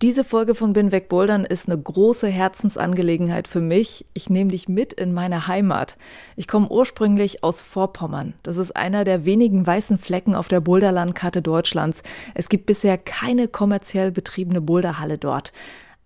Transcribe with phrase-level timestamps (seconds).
[0.00, 4.06] Diese Folge von Bin weg Bouldern ist eine große Herzensangelegenheit für mich.
[4.14, 5.96] Ich nehme dich mit in meine Heimat.
[6.36, 8.34] Ich komme ursprünglich aus Vorpommern.
[8.44, 12.04] Das ist einer der wenigen weißen Flecken auf der Boulderlandkarte Deutschlands.
[12.34, 15.52] Es gibt bisher keine kommerziell betriebene Boulderhalle dort.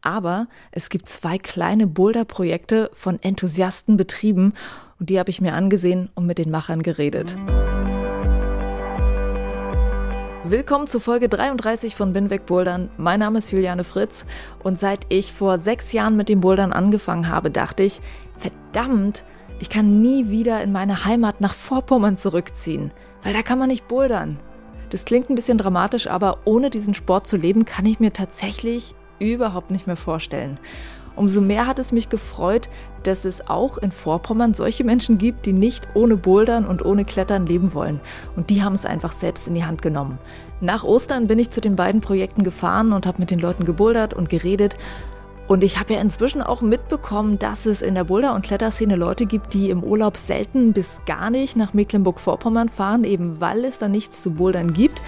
[0.00, 4.54] Aber es gibt zwei kleine Boulderprojekte von Enthusiasten betrieben
[5.00, 7.36] und die habe ich mir angesehen und mit den Machern geredet.
[10.52, 12.90] Willkommen zu Folge 33 von Bin weg Bouldern.
[12.98, 14.26] Mein Name ist Juliane Fritz
[14.62, 18.02] und seit ich vor sechs Jahren mit dem Bouldern angefangen habe, dachte ich,
[18.36, 19.24] verdammt,
[19.60, 22.90] ich kann nie wieder in meine Heimat nach Vorpommern zurückziehen,
[23.22, 24.38] weil da kann man nicht bouldern.
[24.90, 28.94] Das klingt ein bisschen dramatisch, aber ohne diesen Sport zu leben, kann ich mir tatsächlich
[29.20, 30.60] überhaupt nicht mehr vorstellen.
[31.16, 32.68] Umso mehr hat es mich gefreut,
[33.02, 37.46] dass es auch in Vorpommern solche Menschen gibt, die nicht ohne Bouldern und ohne Klettern
[37.46, 38.00] leben wollen.
[38.36, 40.18] Und die haben es einfach selbst in die Hand genommen.
[40.60, 44.14] Nach Ostern bin ich zu den beiden Projekten gefahren und habe mit den Leuten gebouldert
[44.14, 44.76] und geredet.
[45.48, 49.26] Und ich habe ja inzwischen auch mitbekommen, dass es in der Boulder- und Kletterszene Leute
[49.26, 53.88] gibt, die im Urlaub selten bis gar nicht nach Mecklenburg-Vorpommern fahren, eben weil es da
[53.88, 55.02] nichts zu bouldern gibt.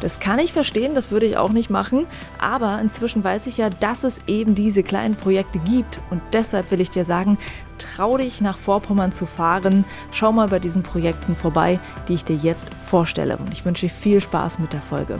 [0.00, 2.06] Das kann ich verstehen, das würde ich auch nicht machen,
[2.38, 6.80] aber inzwischen weiß ich ja, dass es eben diese kleinen Projekte gibt und deshalb will
[6.80, 7.36] ich dir sagen,
[7.76, 11.78] trau dich nach Vorpommern zu fahren, schau mal bei diesen Projekten vorbei,
[12.08, 15.18] die ich dir jetzt vorstelle und ich wünsche dir viel Spaß mit der Folge.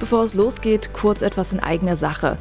[0.00, 2.38] Bevor es losgeht, kurz etwas in eigener Sache.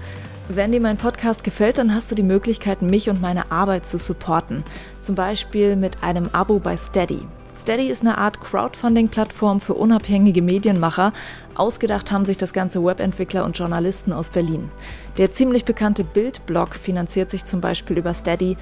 [0.49, 3.97] Wenn dir mein Podcast gefällt, dann hast du die Möglichkeit, mich und meine Arbeit zu
[3.97, 4.65] supporten.
[4.99, 7.19] Zum Beispiel mit einem Abo bei Steady.
[7.55, 11.13] Steady ist eine Art Crowdfunding-Plattform für unabhängige Medienmacher.
[11.55, 14.69] Ausgedacht haben sich das ganze Webentwickler und Journalisten aus Berlin.
[15.17, 18.57] Der ziemlich bekannte Bild-Blog finanziert sich zum Beispiel über Steady.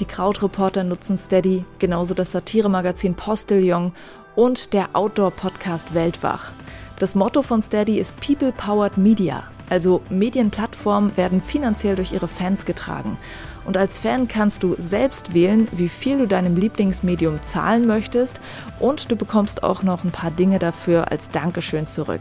[0.00, 3.92] Die Krautreporter nutzen Steady, genauso das Satiremagazin Postillon
[4.36, 6.52] und der Outdoor-Podcast Weltwach.
[6.98, 9.44] Das Motto von Steady ist People Powered Media.
[9.68, 13.16] Also Medienplattformen werden finanziell durch ihre Fans getragen.
[13.64, 18.40] Und als Fan kannst du selbst wählen, wie viel du deinem Lieblingsmedium zahlen möchtest
[18.78, 22.20] und du bekommst auch noch ein paar Dinge dafür als Dankeschön zurück.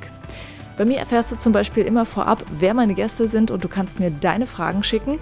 [0.78, 4.00] Bei mir erfährst du zum Beispiel immer vorab, wer meine Gäste sind und du kannst
[4.00, 5.20] mir deine Fragen schicken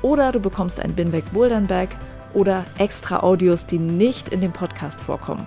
[0.00, 1.88] oder du bekommst ein Binweg Bouldern Bag
[2.32, 5.46] oder extra Audios, die nicht in dem Podcast vorkommen.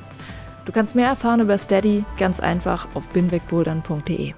[0.66, 4.34] Du kannst mehr erfahren über Steady ganz einfach auf binwegbouldern.de.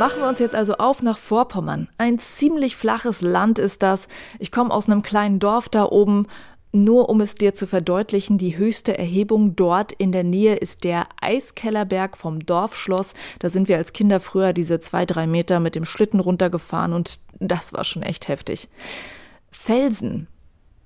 [0.00, 1.86] Machen wir uns jetzt also auf nach Vorpommern.
[1.98, 4.08] Ein ziemlich flaches Land ist das.
[4.38, 6.26] Ich komme aus einem kleinen Dorf da oben.
[6.72, 11.06] Nur um es dir zu verdeutlichen, die höchste Erhebung dort in der Nähe ist der
[11.20, 13.12] Eiskellerberg vom Dorfschloss.
[13.40, 17.20] Da sind wir als Kinder früher diese zwei, drei Meter mit dem Schlitten runtergefahren und
[17.38, 18.70] das war schon echt heftig.
[19.50, 20.28] Felsen.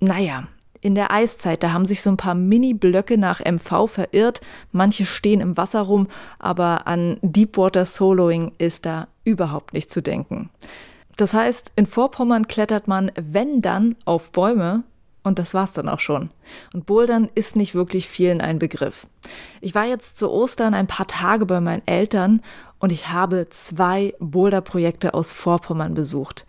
[0.01, 0.49] Naja,
[0.85, 4.43] in der Eiszeit, da haben sich so ein paar Mini-Blöcke nach MV verirrt.
[4.71, 6.09] Manche stehen im Wasser rum,
[6.39, 10.51] aber an Deepwater Soloing ist da überhaupt nicht zu denken.
[11.17, 14.83] Das heißt, in Vorpommern klettert man, wenn dann, auf Bäume
[15.23, 16.29] und das war's dann auch schon.
[16.75, 19.07] Und Bouldern ist nicht wirklich vielen ein Begriff.
[19.63, 22.43] Ich war jetzt zu Ostern ein paar Tage bei meinen Eltern
[22.79, 26.45] und ich habe zwei Boulderprojekte aus Vorpommern besucht.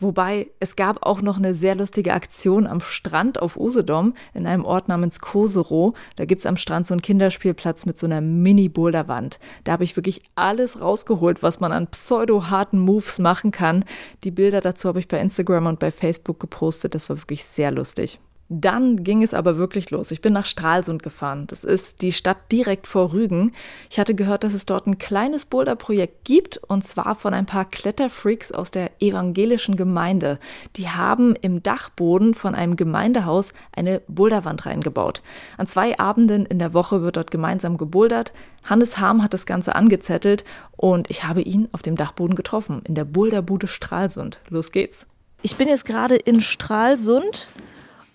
[0.00, 4.64] Wobei es gab auch noch eine sehr lustige Aktion am Strand auf Usedom in einem
[4.64, 5.94] Ort namens Koserow.
[6.16, 9.38] Da gibt's am Strand so einen Kinderspielplatz mit so einer Mini-Boulderwand.
[9.64, 13.84] Da habe ich wirklich alles rausgeholt, was man an pseudo-harten Moves machen kann.
[14.24, 16.94] Die Bilder dazu habe ich bei Instagram und bei Facebook gepostet.
[16.94, 18.20] Das war wirklich sehr lustig.
[18.52, 20.10] Dann ging es aber wirklich los.
[20.10, 21.46] Ich bin nach Stralsund gefahren.
[21.46, 23.52] Das ist die Stadt direkt vor Rügen.
[23.88, 27.64] Ich hatte gehört, dass es dort ein kleines Boulderprojekt gibt und zwar von ein paar
[27.64, 30.40] Kletterfreaks aus der evangelischen Gemeinde.
[30.74, 35.22] Die haben im Dachboden von einem Gemeindehaus eine Boulderwand reingebaut.
[35.56, 38.32] An zwei Abenden in der Woche wird dort gemeinsam gebouldert.
[38.64, 40.42] Hannes Harm hat das Ganze angezettelt
[40.76, 44.40] und ich habe ihn auf dem Dachboden getroffen, in der Boulderbude Stralsund.
[44.48, 45.06] Los geht's.
[45.40, 47.48] Ich bin jetzt gerade in Stralsund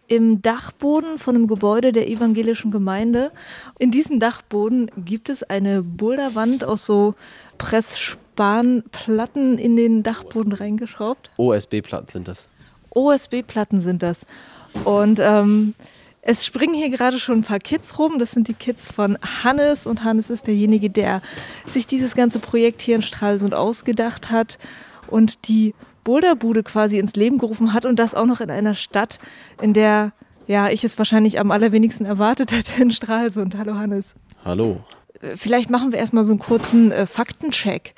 [0.08, 3.32] im Dachboden von einem Gebäude der evangelischen Gemeinde.
[3.80, 7.16] In diesem Dachboden gibt es eine Boulderwand aus so
[7.58, 11.32] Pressspalier Bahnplatten in den Dachboden reingeschraubt?
[11.38, 12.48] OSB-Platten sind das.
[12.92, 14.26] OSB-Platten sind das.
[14.84, 15.74] Und ähm,
[16.22, 18.20] es springen hier gerade schon ein paar Kids rum.
[18.20, 19.88] Das sind die Kids von Hannes.
[19.88, 21.22] Und Hannes ist derjenige, der
[21.68, 24.58] sich dieses ganze Projekt hier in Stralsund ausgedacht hat
[25.08, 25.74] und die
[26.06, 27.86] Boulderbude quasi ins Leben gerufen hat.
[27.86, 29.20] Und das auch noch in einer Stadt,
[29.62, 30.14] in der
[30.48, 33.58] ja, ich es wahrscheinlich am allerwenigsten erwartet hätte in Stralsund.
[33.58, 34.16] Hallo Hannes.
[34.46, 34.84] Hallo.
[35.22, 37.96] Äh, vielleicht machen wir erstmal so einen kurzen äh, Faktencheck.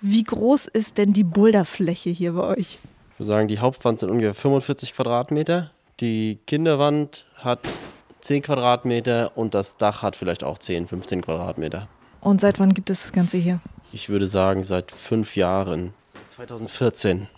[0.00, 2.78] Wie groß ist denn die Boulderfläche hier bei euch?
[3.12, 5.70] Ich würde sagen, die Hauptwand sind ungefähr 45 Quadratmeter.
[6.00, 7.78] Die Kinderwand hat
[8.22, 11.86] 10 Quadratmeter und das Dach hat vielleicht auch 10, 15 Quadratmeter.
[12.22, 13.60] Und seit wann gibt es das Ganze hier?
[13.92, 15.92] Ich würde sagen, seit fünf Jahren.
[16.30, 17.28] 2014.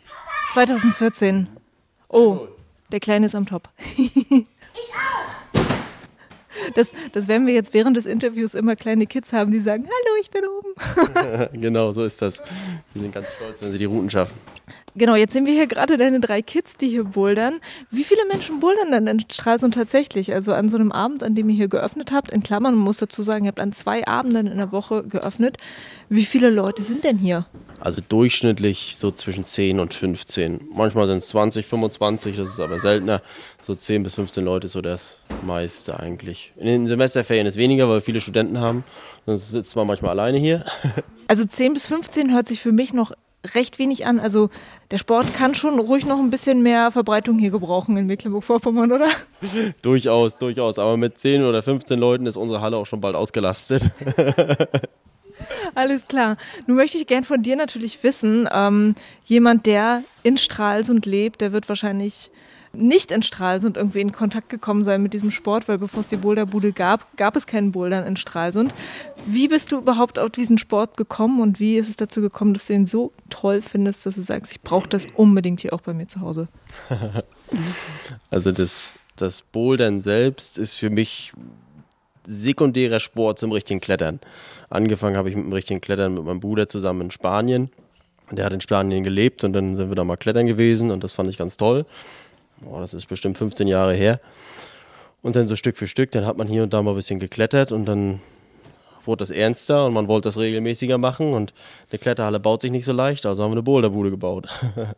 [0.50, 1.48] 2014.
[2.08, 2.48] Oh,
[2.90, 3.68] der Kleine ist am Top.
[3.96, 4.12] ich
[4.76, 5.60] auch.
[6.74, 10.16] Das, das werden wir jetzt während des Interviews immer kleine Kids haben, die sagen, hallo,
[10.20, 11.60] ich bin oben.
[11.60, 12.42] genau, so ist das.
[12.94, 14.38] Die sind ganz stolz, wenn sie die Routen schaffen.
[14.94, 17.60] Genau, jetzt sehen wir hier gerade deine drei Kids, die hier bouldern.
[17.90, 20.34] Wie viele Menschen bouldern denn in Stralsund tatsächlich?
[20.34, 22.98] Also an so einem Abend, an dem ihr hier geöffnet habt, in Klammern, man muss
[22.98, 25.56] dazu sagen, ihr habt an zwei Abenden in der Woche geöffnet.
[26.10, 27.46] Wie viele Leute sind denn hier?
[27.80, 30.68] Also durchschnittlich so zwischen 10 und 15.
[30.74, 33.22] Manchmal sind es 20, 25, das ist aber seltener.
[33.62, 36.52] So 10 bis 15 Leute ist so das meiste eigentlich.
[36.56, 38.84] In den Semesterferien ist weniger, weil wir viele Studenten haben.
[39.24, 40.64] Dann sitzt man manchmal alleine hier.
[41.28, 43.12] Also 10 bis 15 hört sich für mich noch
[43.54, 44.20] recht wenig an.
[44.20, 44.50] Also
[44.90, 49.08] der Sport kann schon ruhig noch ein bisschen mehr Verbreitung hier gebrauchen in Mecklenburg-Vorpommern, oder?
[49.82, 50.78] durchaus, durchaus.
[50.78, 53.90] Aber mit 10 oder 15 Leuten ist unsere Halle auch schon bald ausgelastet.
[55.74, 56.36] Alles klar.
[56.66, 58.94] Nun möchte ich gern von dir natürlich wissen, ähm,
[59.24, 62.30] jemand, der in Stralsund lebt, der wird wahrscheinlich
[62.72, 66.16] nicht in Stralsund irgendwie in Kontakt gekommen sein mit diesem Sport, weil bevor es die
[66.16, 68.74] Boulderbude gab, gab es keinen Bouldern in Stralsund.
[69.26, 72.66] Wie bist du überhaupt auf diesen Sport gekommen und wie ist es dazu gekommen, dass
[72.66, 75.92] du ihn so toll findest, dass du sagst, ich brauche das unbedingt hier auch bei
[75.92, 76.48] mir zu Hause?
[78.30, 81.32] also das, das Bouldern selbst ist für mich
[82.26, 84.20] sekundärer Sport zum richtigen Klettern.
[84.70, 87.70] Angefangen habe ich mit dem richtigen Klettern mit meinem Bruder zusammen in Spanien.
[88.30, 91.12] Der hat in Spanien gelebt und dann sind wir da mal klettern gewesen und das
[91.12, 91.84] fand ich ganz toll
[92.66, 94.20] oh, das ist bestimmt 15 Jahre her.
[95.22, 97.20] Und dann so Stück für Stück, dann hat man hier und da mal ein bisschen
[97.20, 98.20] geklettert und dann
[99.04, 101.54] wurde das ernster und man wollte das regelmäßiger machen und
[101.90, 104.48] eine Kletterhalle baut sich nicht so leicht, also haben wir eine Boulderbude gebaut.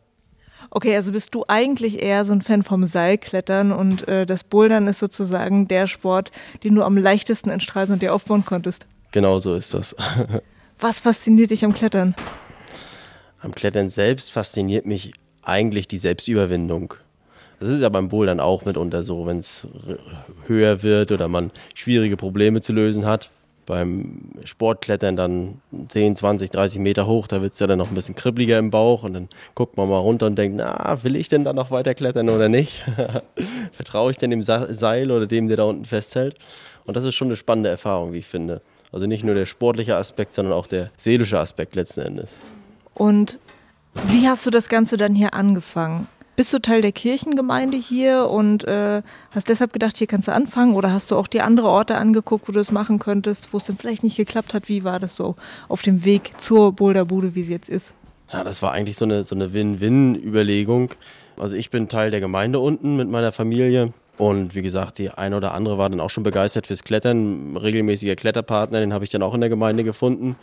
[0.71, 4.87] Okay, also bist du eigentlich eher so ein Fan vom Seilklettern und äh, das Bouldern
[4.87, 6.31] ist sozusagen der Sport,
[6.63, 8.87] den du am leichtesten in Stralsund dir aufbauen konntest.
[9.11, 9.95] Genau so ist das.
[10.79, 12.15] Was fasziniert dich am Klettern?
[13.39, 15.13] Am Klettern selbst fasziniert mich
[15.43, 16.95] eigentlich die Selbstüberwindung.
[17.59, 19.67] Das ist ja beim Bouldern auch mitunter so, wenn es
[20.47, 23.29] höher wird oder man schwierige Probleme zu lösen hat.
[23.65, 27.95] Beim Sportklettern dann 10, 20, 30 Meter hoch, da wird es ja dann noch ein
[27.95, 31.29] bisschen kribbeliger im Bauch und dann guckt man mal runter und denkt, na, will ich
[31.29, 32.83] denn da noch weiter klettern oder nicht?
[33.71, 36.37] Vertraue ich denn dem Seil oder dem, der da unten festhält?
[36.85, 38.61] Und das ist schon eine spannende Erfahrung, wie ich finde.
[38.91, 42.39] Also nicht nur der sportliche Aspekt, sondern auch der seelische Aspekt letzten Endes.
[42.93, 43.39] Und
[44.07, 46.07] wie hast du das Ganze dann hier angefangen?
[46.35, 49.01] Bist du Teil der Kirchengemeinde hier und äh,
[49.31, 50.73] hast deshalb gedacht, hier kannst du anfangen?
[50.73, 53.63] Oder hast du auch die andere Orte angeguckt, wo du es machen könntest, wo es
[53.63, 54.67] dann vielleicht nicht geklappt hat?
[54.67, 55.35] Wie war das so
[55.69, 57.93] auf dem Weg zur Boulderbude, wie sie jetzt ist?
[58.33, 60.89] Ja, das war eigentlich so eine, so eine Win-Win-Überlegung.
[61.37, 63.93] Also ich bin Teil der Gemeinde unten mit meiner Familie.
[64.17, 67.55] Und wie gesagt, die eine oder andere war dann auch schon begeistert fürs Klettern.
[67.55, 70.35] Regelmäßiger Kletterpartner, den habe ich dann auch in der Gemeinde gefunden.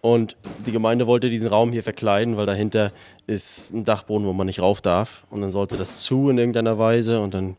[0.00, 2.92] Und die Gemeinde wollte diesen Raum hier verkleiden, weil dahinter
[3.26, 5.24] ist ein Dachboden, wo man nicht rauf darf.
[5.30, 7.20] Und dann sollte das zu in irgendeiner Weise.
[7.20, 7.56] Und dann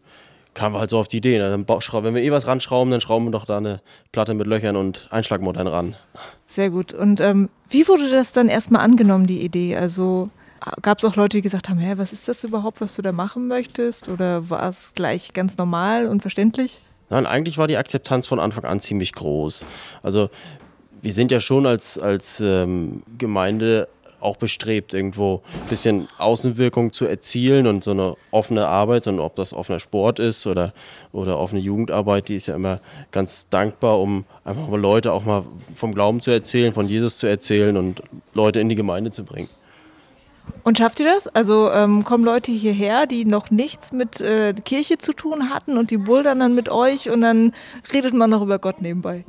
[0.53, 1.38] kamen wir halt so auf die Idee.
[1.38, 3.81] Dann wenn wir eh was ranschrauben, dann schrauben wir doch da eine
[4.12, 5.95] Platte mit Löchern und Einschlagmuttern ran.
[6.48, 6.93] Sehr gut.
[6.93, 9.75] Und ähm, wie wurde das dann erstmal angenommen, die Idee?
[9.77, 10.29] Also
[10.81, 13.12] gab es auch Leute, die gesagt haben, hä, was ist das überhaupt, was du da
[13.12, 14.10] machen möchtest?
[14.10, 16.81] Oder war es gleich ganz normal und verständlich?
[17.10, 19.65] Nein, eigentlich war die Akzeptanz von Anfang an ziemlich groß.
[20.01, 20.29] Also
[21.01, 23.88] wir sind ja schon als, als ähm, Gemeinde
[24.20, 29.36] auch bestrebt, irgendwo ein bisschen Außenwirkung zu erzielen und so eine offene Arbeit, und ob
[29.36, 30.74] das offener Sport ist oder,
[31.12, 32.79] oder offene Jugendarbeit, die ist ja immer
[33.10, 35.43] ganz dankbar, um einfach mal Leute auch mal
[35.75, 38.03] vom Glauben zu erzählen, von Jesus zu erzählen und
[38.34, 39.50] Leute in die Gemeinde zu bringen.
[40.63, 41.27] Und schafft ihr das?
[41.27, 45.89] Also ähm, kommen Leute hierher, die noch nichts mit äh, Kirche zu tun hatten und
[45.89, 47.53] die bouldern dann mit euch und dann
[47.93, 49.24] redet man noch über Gott nebenbei?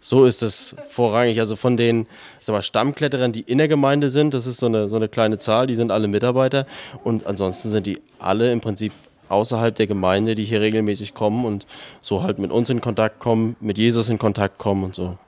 [0.00, 1.40] So ist es vorrangig.
[1.40, 2.06] Also von den
[2.46, 5.66] mal, Stammkletterern, die in der Gemeinde sind, das ist so eine, so eine kleine Zahl,
[5.66, 6.66] die sind alle Mitarbeiter.
[7.04, 8.92] Und ansonsten sind die alle im Prinzip
[9.28, 11.66] außerhalb der Gemeinde, die hier regelmäßig kommen und
[12.00, 15.18] so halt mit uns in Kontakt kommen, mit Jesus in Kontakt kommen und so.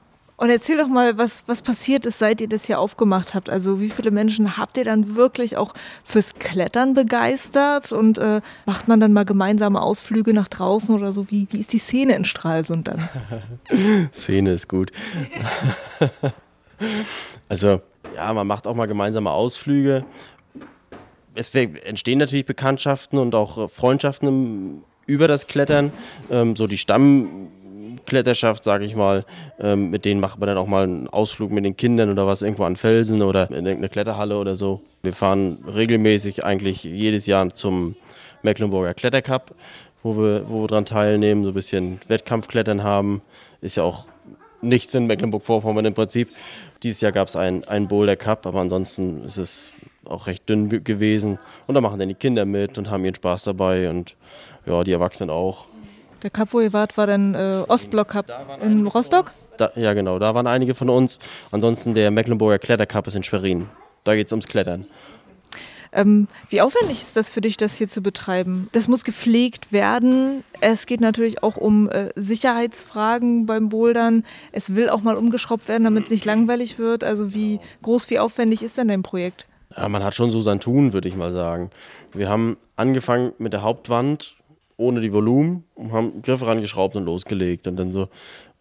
[0.40, 3.50] Und erzähl doch mal, was, was passiert ist, seit ihr das hier aufgemacht habt.
[3.50, 7.92] Also wie viele Menschen habt ihr dann wirklich auch fürs Klettern begeistert?
[7.92, 11.30] Und äh, macht man dann mal gemeinsame Ausflüge nach draußen oder so?
[11.30, 13.06] Wie, wie ist die Szene in Stralsund dann?
[14.14, 14.92] Szene ist gut.
[17.50, 17.82] also
[18.16, 20.06] ja, man macht auch mal gemeinsame Ausflüge.
[21.34, 25.92] Es entstehen natürlich Bekanntschaften und auch Freundschaften über das Klettern.
[26.30, 27.48] Ähm, so die Stamm
[28.10, 29.24] Kletterschaft, sage ich mal.
[29.60, 32.42] Ähm, mit denen macht man dann auch mal einen Ausflug mit den Kindern oder was
[32.42, 34.82] irgendwo an Felsen oder in irgendeine Kletterhalle oder so.
[35.02, 37.94] Wir fahren regelmäßig eigentlich jedes Jahr zum
[38.42, 39.54] Mecklenburger Klettercup,
[40.02, 43.22] wo wir, wo wir dran teilnehmen, so ein bisschen Wettkampfklettern haben.
[43.60, 44.06] Ist ja auch
[44.60, 46.30] nichts in Mecklenburg-Vorpommern im Prinzip.
[46.82, 49.72] Dieses Jahr gab es einen, einen Boulder Cup, aber ansonsten ist es
[50.04, 51.38] auch recht dünn gewesen.
[51.66, 54.16] Und da machen dann die Kinder mit und haben ihren Spaß dabei und
[54.66, 55.66] ja, die Erwachsenen auch.
[56.22, 58.26] Der Cup, wo ihr wart, war dann äh, Ostblock Cup
[58.62, 59.30] in Rostock?
[59.56, 61.18] Da, ja, genau, da waren einige von uns.
[61.50, 63.68] Ansonsten der Mecklenburger Klettercup ist in Schwerin.
[64.04, 64.86] Da geht es ums Klettern.
[65.92, 68.68] Ähm, wie aufwendig ist das für dich, das hier zu betreiben?
[68.72, 70.44] Das muss gepflegt werden.
[70.60, 74.24] Es geht natürlich auch um äh, Sicherheitsfragen beim Bouldern.
[74.52, 77.02] Es will auch mal umgeschraubt werden, damit es nicht langweilig wird.
[77.02, 79.46] Also wie groß, wie aufwendig ist denn dein Projekt?
[79.76, 81.70] Ja, man hat schon so sein Tun, würde ich mal sagen.
[82.12, 84.36] Wir haben angefangen mit der Hauptwand
[84.80, 87.66] ohne die Volumen und haben Griffe rangeschraubt und losgelegt.
[87.66, 88.08] Und dann so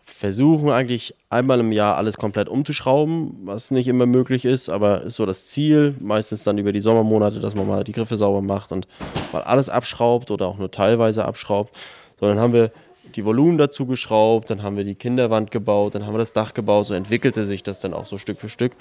[0.01, 5.15] versuchen eigentlich einmal im Jahr alles komplett umzuschrauben, was nicht immer möglich ist, aber ist
[5.15, 5.95] so das Ziel.
[5.99, 8.87] Meistens dann über die Sommermonate, dass man mal die Griffe sauber macht und
[9.31, 11.75] mal alles abschraubt oder auch nur teilweise abschraubt.
[12.19, 12.71] So, dann haben wir
[13.15, 16.53] die Volumen dazu geschraubt, dann haben wir die Kinderwand gebaut, dann haben wir das Dach
[16.53, 18.73] gebaut, so entwickelte sich das dann auch so Stück für Stück.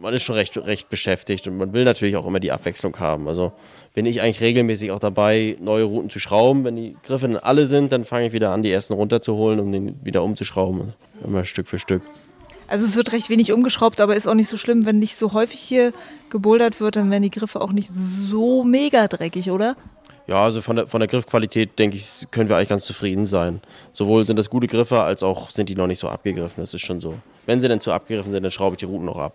[0.00, 3.28] Man ist schon recht, recht beschäftigt und man will natürlich auch immer die Abwechslung haben.
[3.28, 3.52] Also
[3.94, 6.64] bin ich eigentlich regelmäßig auch dabei, neue Routen zu schrauben.
[6.64, 9.72] Wenn die Griffe dann alle sind, dann fange ich wieder an, die ersten runterzuholen, um
[9.72, 10.92] den wieder umzuschrauben.
[11.24, 12.02] Immer Stück für Stück.
[12.70, 15.32] Also es wird recht wenig umgeschraubt, aber ist auch nicht so schlimm, wenn nicht so
[15.32, 15.92] häufig hier
[16.28, 19.76] gebouldert wird, dann werden die Griffe auch nicht so mega dreckig, oder?
[20.30, 23.60] Ja, also von der, von der Griffqualität, denke ich, können wir eigentlich ganz zufrieden sein.
[23.90, 26.62] Sowohl sind das gute Griffe, als auch sind die noch nicht so abgegriffen.
[26.62, 27.16] Das ist schon so.
[27.46, 29.34] Wenn sie denn zu abgegriffen sind, dann schraube ich die Routen noch ab.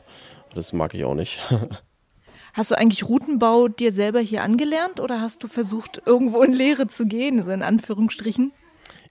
[0.54, 1.40] Das mag ich auch nicht.
[2.54, 6.88] Hast du eigentlich Routenbau dir selber hier angelernt oder hast du versucht, irgendwo in Lehre
[6.88, 8.54] zu gehen, in Anführungsstrichen?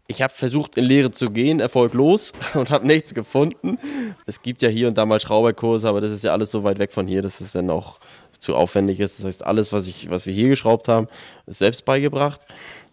[0.06, 3.78] Ich habe versucht, in Lehre zu gehen, erfolglos und habe nichts gefunden.
[4.24, 6.78] Es gibt ja hier und da mal Schrauberkurse, aber das ist ja alles so weit
[6.78, 8.00] weg von hier, dass es dann auch
[8.44, 9.18] zu aufwendig ist.
[9.18, 11.08] Das heißt, alles, was, ich, was wir hier geschraubt haben,
[11.46, 12.42] ist selbst beigebracht.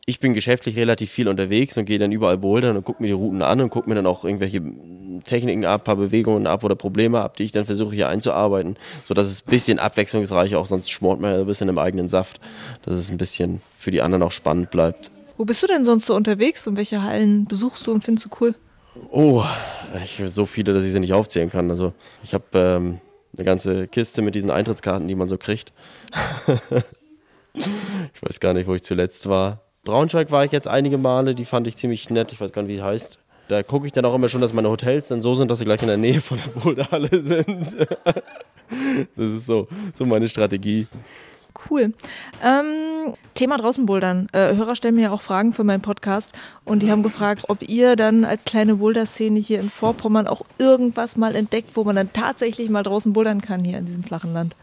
[0.07, 3.13] Ich bin geschäftlich relativ viel unterwegs und gehe dann überall bouldern und gucke mir die
[3.13, 4.59] Routen an und gucke mir dann auch irgendwelche
[5.23, 9.29] Techniken ab, paar Bewegungen ab oder Probleme ab, die ich dann versuche hier einzuarbeiten, sodass
[9.29, 12.41] es ein bisschen abwechslungsreich auch, sonst schmort man ja ein bisschen im eigenen Saft,
[12.83, 15.11] dass es ein bisschen für die anderen auch spannend bleibt.
[15.37, 18.29] Wo bist du denn sonst so unterwegs und welche Hallen besuchst du und findest du
[18.41, 18.55] cool?
[19.11, 19.43] Oh,
[20.03, 21.69] ich, so viele, dass ich sie nicht aufzählen kann.
[21.69, 21.93] Also
[22.23, 23.01] ich habe ähm,
[23.35, 25.73] eine ganze Kiste mit diesen Eintrittskarten, die man so kriegt.
[27.53, 29.61] ich weiß gar nicht, wo ich zuletzt war.
[29.83, 32.31] Braunschweig war ich jetzt einige Male, die fand ich ziemlich nett.
[32.31, 33.19] Ich weiß gar nicht, wie die heißt.
[33.47, 35.65] Da gucke ich dann auch immer schon, dass meine Hotels dann so sind, dass sie
[35.65, 37.75] gleich in der Nähe von der Boulderhalle sind.
[39.15, 40.87] das ist so, so meine Strategie.
[41.69, 41.93] Cool.
[42.43, 44.27] Ähm, Thema draußen bouldern.
[44.31, 46.31] Äh, Hörer stellen mir ja auch Fragen für meinen Podcast
[46.65, 51.17] und die haben gefragt, ob ihr dann als kleine Boulder-Szene hier in Vorpommern auch irgendwas
[51.17, 54.55] mal entdeckt, wo man dann tatsächlich mal draußen bouldern kann hier in diesem flachen Land.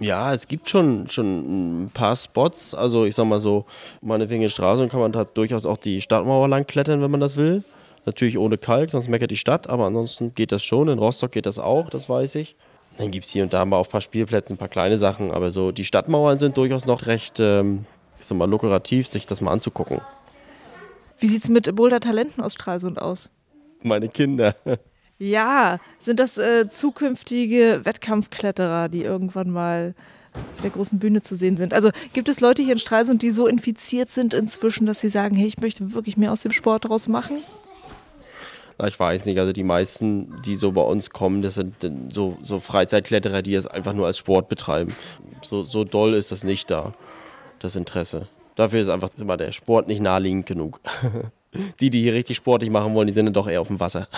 [0.00, 2.74] Ja, es gibt schon, schon ein paar Spots.
[2.74, 3.66] Also ich sag mal so,
[4.00, 7.36] meinetwegen in Straßen kann man da durchaus auch die Stadtmauer lang klettern, wenn man das
[7.36, 7.62] will.
[8.04, 10.88] Natürlich ohne Kalk, sonst meckert die Stadt, aber ansonsten geht das schon.
[10.88, 12.56] In Rostock geht das auch, das weiß ich.
[12.98, 15.32] Dann gibt es hier und da mal auf ein paar Spielplätzen ein paar kleine Sachen,
[15.32, 17.86] aber so die Stadtmauern sind durchaus noch recht, ähm,
[18.20, 20.00] ich sag mal, lukrativ, sich das mal anzugucken.
[21.18, 23.30] Wie sieht es mit Boulder-Talenten aus Stralsund aus?
[23.82, 24.54] Meine Kinder.
[25.18, 29.94] Ja, sind das äh, zukünftige Wettkampfkletterer, die irgendwann mal
[30.34, 31.72] auf der großen Bühne zu sehen sind?
[31.72, 35.36] Also gibt es Leute hier in Stralsund, die so infiziert sind inzwischen, dass sie sagen,
[35.36, 37.36] hey, ich möchte wirklich mehr aus dem Sport draus machen?
[38.88, 41.74] Ich weiß nicht, also die meisten, die so bei uns kommen, das sind
[42.10, 44.94] so, so Freizeitkletterer, die das einfach nur als Sport betreiben.
[45.42, 46.92] So, so doll ist das nicht da,
[47.58, 48.28] das Interesse.
[48.54, 50.80] Dafür ist einfach immer der Sport nicht naheliegend genug.
[51.80, 54.08] die, die hier richtig sportlich machen wollen, die sind dann doch eher auf dem Wasser.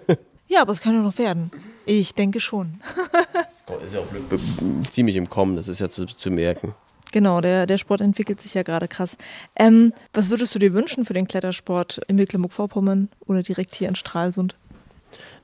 [0.48, 1.50] ja, aber es kann ja noch werden.
[1.86, 2.80] Ich denke schon.
[3.84, 6.74] ist ja auch ziemlich im Kommen, das ist ja zu, zu merken.
[7.14, 9.16] Genau, der, der Sport entwickelt sich ja gerade krass.
[9.54, 13.94] Ähm, was würdest du dir wünschen für den Klettersport in Mecklenburg-Vorpommern oder direkt hier in
[13.94, 14.56] Stralsund?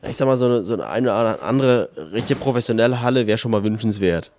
[0.02, 3.62] ich sag mal, so eine, so eine, eine andere richtig professionelle Halle wäre schon mal
[3.62, 4.32] wünschenswert.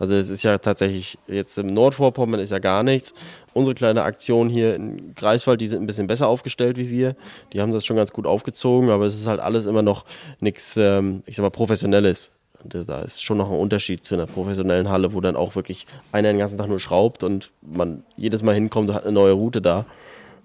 [0.00, 3.14] Also es ist ja tatsächlich, jetzt im Nordvorpommern ist ja gar nichts.
[3.52, 7.14] Unsere kleine Aktion hier in Greifswald, die sind ein bisschen besser aufgestellt wie wir.
[7.52, 10.04] Die haben das schon ganz gut aufgezogen, aber es ist halt alles immer noch
[10.40, 12.32] nichts, ähm, ich sag mal, professionelles.
[12.64, 16.28] Da ist schon noch ein Unterschied zu einer professionellen Halle, wo dann auch wirklich einer
[16.28, 19.60] den ganzen Tag nur schraubt und man jedes Mal hinkommt und hat eine neue Route
[19.60, 19.86] da.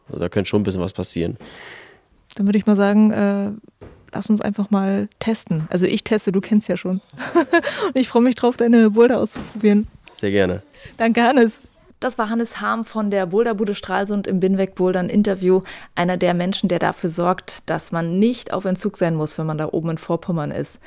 [0.08, 1.38] Also da könnte schon ein bisschen was passieren.
[2.36, 3.52] Dann würde ich mal sagen, äh,
[4.14, 5.68] lass uns einfach mal testen.
[5.70, 7.02] Also ich teste, du kennst ja schon.
[7.88, 9.88] und ich freue mich drauf, deine Boulder auszuprobieren.
[10.20, 10.64] Sehr gerne.
[10.98, 11.62] Danke, Hannes.
[12.00, 15.64] Das war Hannes Harm von der Boulderbude Stralsund im Binweg Bouldern Interview.
[15.96, 19.58] Einer der Menschen, der dafür sorgt, dass man nicht auf Entzug sein muss, wenn man
[19.58, 20.80] da oben in Vorpommern ist.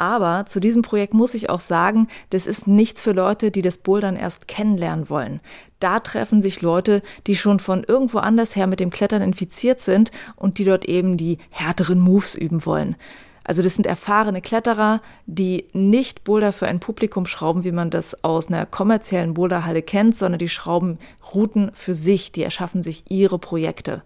[0.00, 3.78] Aber zu diesem Projekt muss ich auch sagen, das ist nichts für Leute, die das
[3.78, 5.40] Bouldern erst kennenlernen wollen.
[5.80, 10.12] Da treffen sich Leute, die schon von irgendwo anders her mit dem Klettern infiziert sind
[10.36, 12.94] und die dort eben die härteren Moves üben wollen.
[13.42, 18.22] Also das sind erfahrene Kletterer, die nicht Boulder für ein Publikum schrauben, wie man das
[18.22, 20.98] aus einer kommerziellen Boulderhalle kennt, sondern die schrauben
[21.34, 24.02] Routen für sich, die erschaffen sich ihre Projekte.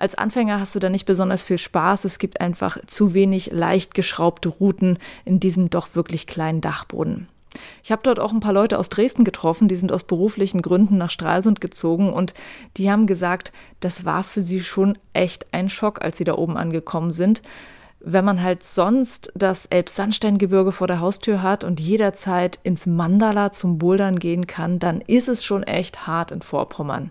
[0.00, 2.06] Als Anfänger hast du da nicht besonders viel Spaß.
[2.06, 7.28] Es gibt einfach zu wenig leicht geschraubte Routen in diesem doch wirklich kleinen Dachboden.
[7.82, 10.96] Ich habe dort auch ein paar Leute aus Dresden getroffen, die sind aus beruflichen Gründen
[10.96, 12.32] nach Stralsund gezogen und
[12.78, 16.56] die haben gesagt, das war für sie schon echt ein Schock, als sie da oben
[16.56, 17.42] angekommen sind.
[18.02, 23.76] Wenn man halt sonst das Elbsandsteingebirge vor der Haustür hat und jederzeit ins Mandala zum
[23.76, 27.10] Bouldern gehen kann, dann ist es schon echt hart in Vorpommern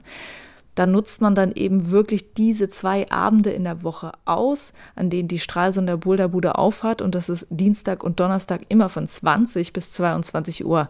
[0.79, 5.27] da nutzt man dann eben wirklich diese zwei Abende in der Woche aus, an denen
[5.27, 10.65] die Stralsunder Boulderbude aufhat und das ist Dienstag und Donnerstag immer von 20 bis 22
[10.65, 10.89] Uhr.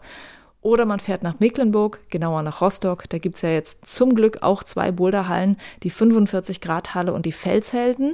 [0.61, 3.09] Oder man fährt nach Mecklenburg, genauer nach Rostock.
[3.09, 7.25] Da gibt es ja jetzt zum Glück auch zwei Boulderhallen, die 45 Grad Halle und
[7.25, 8.13] die Felshelden.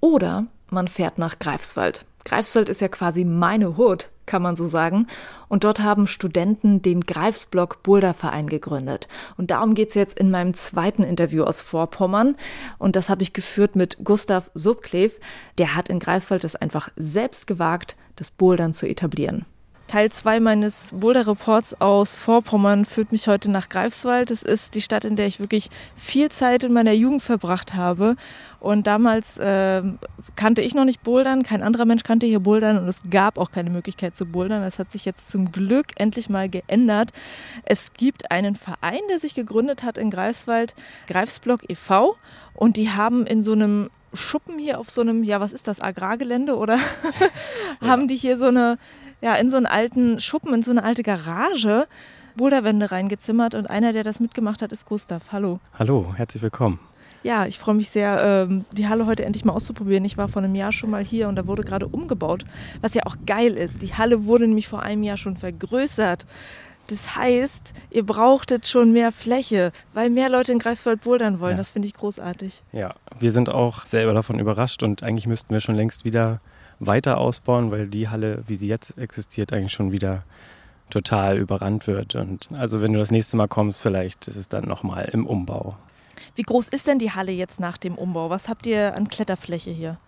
[0.00, 2.04] Oder man fährt nach Greifswald.
[2.26, 5.06] Greifswald ist ja quasi meine Hut, kann man so sagen.
[5.48, 9.06] Und dort haben Studenten den Greifsblock Boulderverein gegründet.
[9.36, 12.34] Und darum geht es jetzt in meinem zweiten Interview aus Vorpommern.
[12.78, 15.20] Und das habe ich geführt mit Gustav Subklev.
[15.58, 19.46] Der hat in Greifswald es einfach selbst gewagt, das Bouldern zu etablieren.
[19.86, 24.30] Teil 2 meines Boulder-Reports aus Vorpommern führt mich heute nach Greifswald.
[24.30, 28.16] Das ist die Stadt, in der ich wirklich viel Zeit in meiner Jugend verbracht habe.
[28.58, 29.82] Und damals äh,
[30.34, 33.52] kannte ich noch nicht Bouldern, kein anderer Mensch kannte hier Bouldern und es gab auch
[33.52, 34.62] keine Möglichkeit zu Bouldern.
[34.62, 37.12] Das hat sich jetzt zum Glück endlich mal geändert.
[37.64, 40.74] Es gibt einen Verein, der sich gegründet hat in Greifswald,
[41.06, 42.16] Greifsblock e.V.
[42.54, 45.80] Und die haben in so einem Schuppen hier auf so einem, ja, was ist das,
[45.80, 46.78] Agrargelände oder
[47.80, 48.78] haben die hier so eine
[49.20, 51.86] ja, in so einen alten Schuppen, in so eine alte Garage
[52.36, 55.32] Boulderwände reingezimmert und einer, der das mitgemacht hat, ist Gustav.
[55.32, 55.58] Hallo.
[55.78, 56.78] Hallo, herzlich willkommen.
[57.22, 60.04] Ja, ich freue mich sehr, ähm, die Halle heute endlich mal auszuprobieren.
[60.04, 62.44] Ich war vor einem Jahr schon mal hier und da wurde gerade umgebaut,
[62.82, 63.82] was ja auch geil ist.
[63.82, 66.26] Die Halle wurde nämlich vor einem Jahr schon vergrößert.
[66.88, 71.52] Das heißt, ihr brauchtet schon mehr Fläche, weil mehr Leute in Greifswald bouldern wollen.
[71.52, 71.56] Ja.
[71.56, 72.62] Das finde ich großartig.
[72.70, 76.40] Ja, wir sind auch selber davon überrascht und eigentlich müssten wir schon längst wieder
[76.80, 80.24] weiter ausbauen, weil die Halle, wie sie jetzt existiert, eigentlich schon wieder
[80.90, 82.14] total überrannt wird.
[82.14, 85.76] Und also wenn du das nächste Mal kommst, vielleicht ist es dann nochmal im Umbau.
[86.34, 88.30] Wie groß ist denn die Halle jetzt nach dem Umbau?
[88.30, 89.98] Was habt ihr an Kletterfläche hier?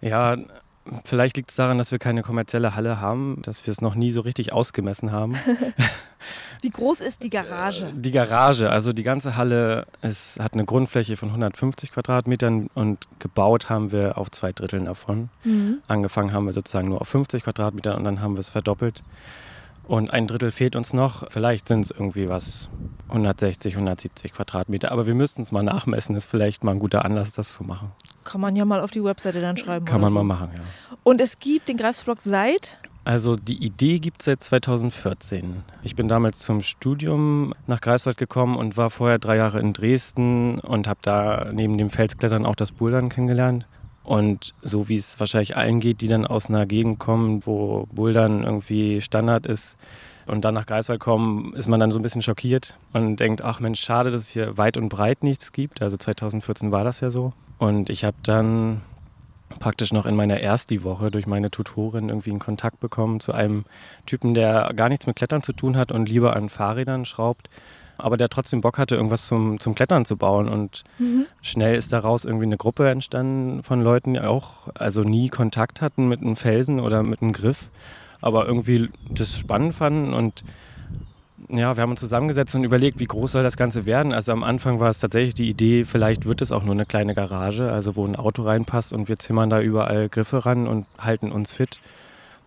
[0.00, 0.36] Ja,
[1.04, 4.10] vielleicht liegt es daran, dass wir keine kommerzielle Halle haben, dass wir es noch nie
[4.10, 5.36] so richtig ausgemessen haben.
[6.62, 7.86] Wie groß ist die Garage?
[7.86, 13.08] Äh, die Garage, also die ganze Halle ist, hat eine Grundfläche von 150 Quadratmetern und
[13.18, 15.30] gebaut haben wir auf zwei Dritteln davon.
[15.44, 15.78] Mhm.
[15.88, 19.02] Angefangen haben wir sozusagen nur auf 50 Quadratmetern und dann haben wir es verdoppelt.
[19.90, 21.28] Und ein Drittel fehlt uns noch.
[21.30, 22.68] Vielleicht sind es irgendwie was
[23.08, 24.92] 160, 170 Quadratmeter.
[24.92, 26.14] Aber wir müssten es mal nachmessen.
[26.14, 27.90] Ist vielleicht mal ein guter Anlass, das zu machen.
[28.24, 29.84] Kann man ja mal auf die Webseite dann schreiben.
[29.84, 30.16] Kann man so.
[30.16, 30.62] mal machen, ja.
[31.02, 32.78] Und es gibt den Greifsblock seit?
[33.04, 35.62] Also die Idee gibt es seit 2014.
[35.82, 40.58] Ich bin damals zum Studium nach Greifswald gekommen und war vorher drei Jahre in Dresden
[40.58, 43.66] und habe da neben dem Felsklettern auch das Bouldern kennengelernt.
[44.02, 48.42] Und so wie es wahrscheinlich allen geht, die dann aus einer Gegend kommen, wo Bouldern
[48.42, 49.76] irgendwie Standard ist
[50.30, 53.60] und dann nach Greifswald kommen, ist man dann so ein bisschen schockiert und denkt, ach
[53.60, 55.82] Mensch, schade, dass es hier weit und breit nichts gibt.
[55.82, 57.32] Also 2014 war das ja so.
[57.58, 58.80] Und ich habe dann
[59.58, 63.64] praktisch noch in meiner Ersti-Woche durch meine Tutorin irgendwie einen Kontakt bekommen zu einem
[64.06, 67.50] Typen, der gar nichts mit Klettern zu tun hat und lieber an Fahrrädern schraubt,
[67.98, 70.48] aber der trotzdem Bock hatte, irgendwas zum, zum Klettern zu bauen.
[70.48, 71.26] Und mhm.
[71.42, 76.08] schnell ist daraus irgendwie eine Gruppe entstanden von Leuten, die auch also nie Kontakt hatten
[76.08, 77.68] mit einem Felsen oder mit einem Griff,
[78.20, 80.44] aber irgendwie das spannend fanden und
[81.48, 84.12] Ja, wir haben uns zusammengesetzt und überlegt, wie groß soll das Ganze werden.
[84.12, 87.14] Also am Anfang war es tatsächlich die Idee, vielleicht wird es auch nur eine kleine
[87.14, 91.32] Garage, also wo ein Auto reinpasst und wir zimmern da überall Griffe ran und halten
[91.32, 91.80] uns fit.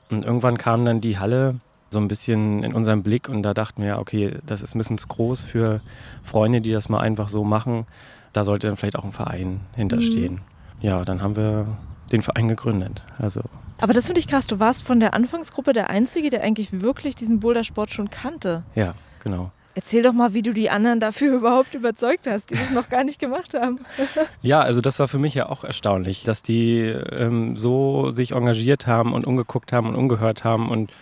[0.10, 1.56] Und irgendwann kam dann die Halle
[1.90, 4.98] so ein bisschen in unserem Blick und da dachten wir, okay, das ist ein bisschen
[4.98, 5.82] zu groß für
[6.24, 7.86] Freunde, die das mal einfach so machen.
[8.32, 10.36] Da sollte dann vielleicht auch ein Verein hinterstehen.
[10.36, 10.88] Mhm.
[10.88, 11.68] Ja, dann haben wir
[12.12, 13.04] den Verein gegründet.
[13.18, 13.42] Also
[13.84, 14.48] aber das finde ich krass.
[14.48, 18.64] Du warst von der Anfangsgruppe der Einzige, der eigentlich wirklich diesen Bouldersport schon kannte.
[18.76, 19.52] Ja, genau.
[19.76, 23.04] Erzähl doch mal, wie du die anderen dafür überhaupt überzeugt hast, die das noch gar
[23.04, 23.82] nicht gemacht haben.
[24.42, 28.88] ja, also das war für mich ja auch erstaunlich, dass die ähm, so sich engagiert
[28.88, 30.94] haben und umgeguckt haben und umgehört haben und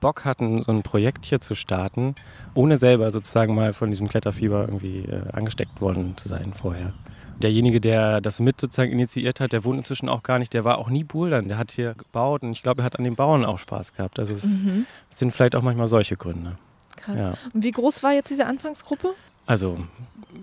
[0.00, 2.14] Bock hatten, so ein Projekt hier zu starten,
[2.54, 6.94] ohne selber sozusagen mal von diesem Kletterfieber irgendwie äh, angesteckt worden zu sein vorher
[7.42, 10.78] derjenige, der das mit sozusagen initiiert hat, der wohnt inzwischen auch gar nicht, der war
[10.78, 13.44] auch nie Bouldern, der hat hier gebaut und ich glaube, er hat an den Bauen
[13.44, 14.18] auch Spaß gehabt.
[14.18, 14.86] Also es mhm.
[15.10, 16.56] sind vielleicht auch manchmal solche Gründe.
[16.96, 17.18] Krass.
[17.18, 17.34] Ja.
[17.52, 19.14] Und wie groß war jetzt diese Anfangsgruppe?
[19.46, 19.78] Also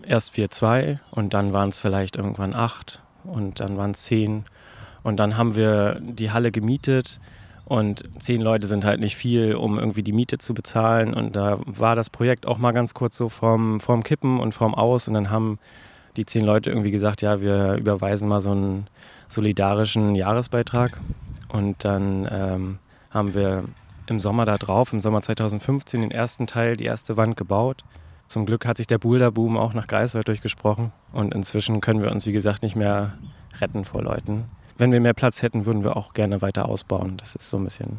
[0.06, 4.46] erst vier, zwei und dann waren es vielleicht irgendwann acht und dann waren es zehn
[5.04, 7.20] und dann haben wir die Halle gemietet.
[7.64, 11.14] Und zehn Leute sind halt nicht viel, um irgendwie die Miete zu bezahlen.
[11.14, 14.74] Und da war das Projekt auch mal ganz kurz so vorm, vorm Kippen und vorm
[14.74, 15.08] Aus.
[15.10, 15.60] Und dann haben
[16.18, 18.88] die zehn Leute irgendwie gesagt, ja, wir überweisen mal so einen
[19.30, 21.00] solidarischen Jahresbeitrag.
[21.50, 22.80] Und dann ähm,
[23.12, 23.64] haben wir
[24.08, 27.84] im Sommer da drauf, im Sommer 2015, den ersten Teil, die erste Wand gebaut.
[28.28, 30.92] Zum Glück hat sich der Boulderboom auch nach Greifswald durchgesprochen.
[31.14, 33.14] Und inzwischen können wir uns, wie gesagt, nicht mehr
[33.60, 34.46] retten vor Leuten.
[34.78, 37.18] Wenn wir mehr Platz hätten, würden wir auch gerne weiter ausbauen.
[37.18, 37.98] Das ist so ein bisschen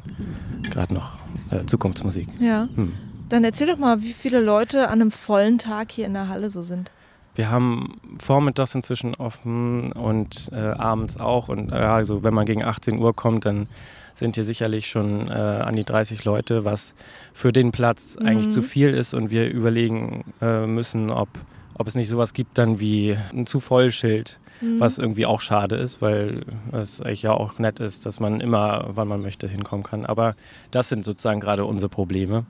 [0.71, 1.19] gerade noch
[1.51, 2.29] äh, Zukunftsmusik.
[2.41, 2.69] Ja.
[2.75, 2.93] Hm.
[3.29, 6.51] Dann erzähl doch mal, wie viele Leute an einem vollen Tag hier in der Halle
[6.51, 6.91] so sind.
[7.39, 11.49] Wir haben vormittags inzwischen offen und äh, abends auch.
[11.49, 13.69] Und ja, also wenn man gegen 18 Uhr kommt, dann
[14.17, 16.97] sind hier sicherlich schon äh, an die 30 Leute, was
[17.33, 18.27] für den Platz mhm.
[18.27, 19.15] eigentlich zu viel ist.
[19.15, 21.29] Und wir überlegen äh, müssen, ob,
[21.75, 24.81] ob es nicht sowas gibt dann wie ein zu voll Schild, mhm.
[24.81, 28.87] was irgendwie auch schade ist, weil es eigentlich ja auch nett ist, dass man immer,
[28.89, 30.05] wann man möchte, hinkommen kann.
[30.07, 30.35] Aber
[30.73, 32.47] das sind sozusagen gerade unsere Probleme.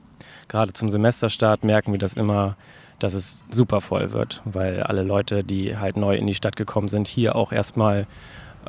[0.47, 2.57] Gerade zum Semesterstart merken wir das immer
[2.99, 6.87] dass es super voll wird, weil alle Leute, die halt neu in die Stadt gekommen
[6.87, 8.07] sind, hier auch erstmal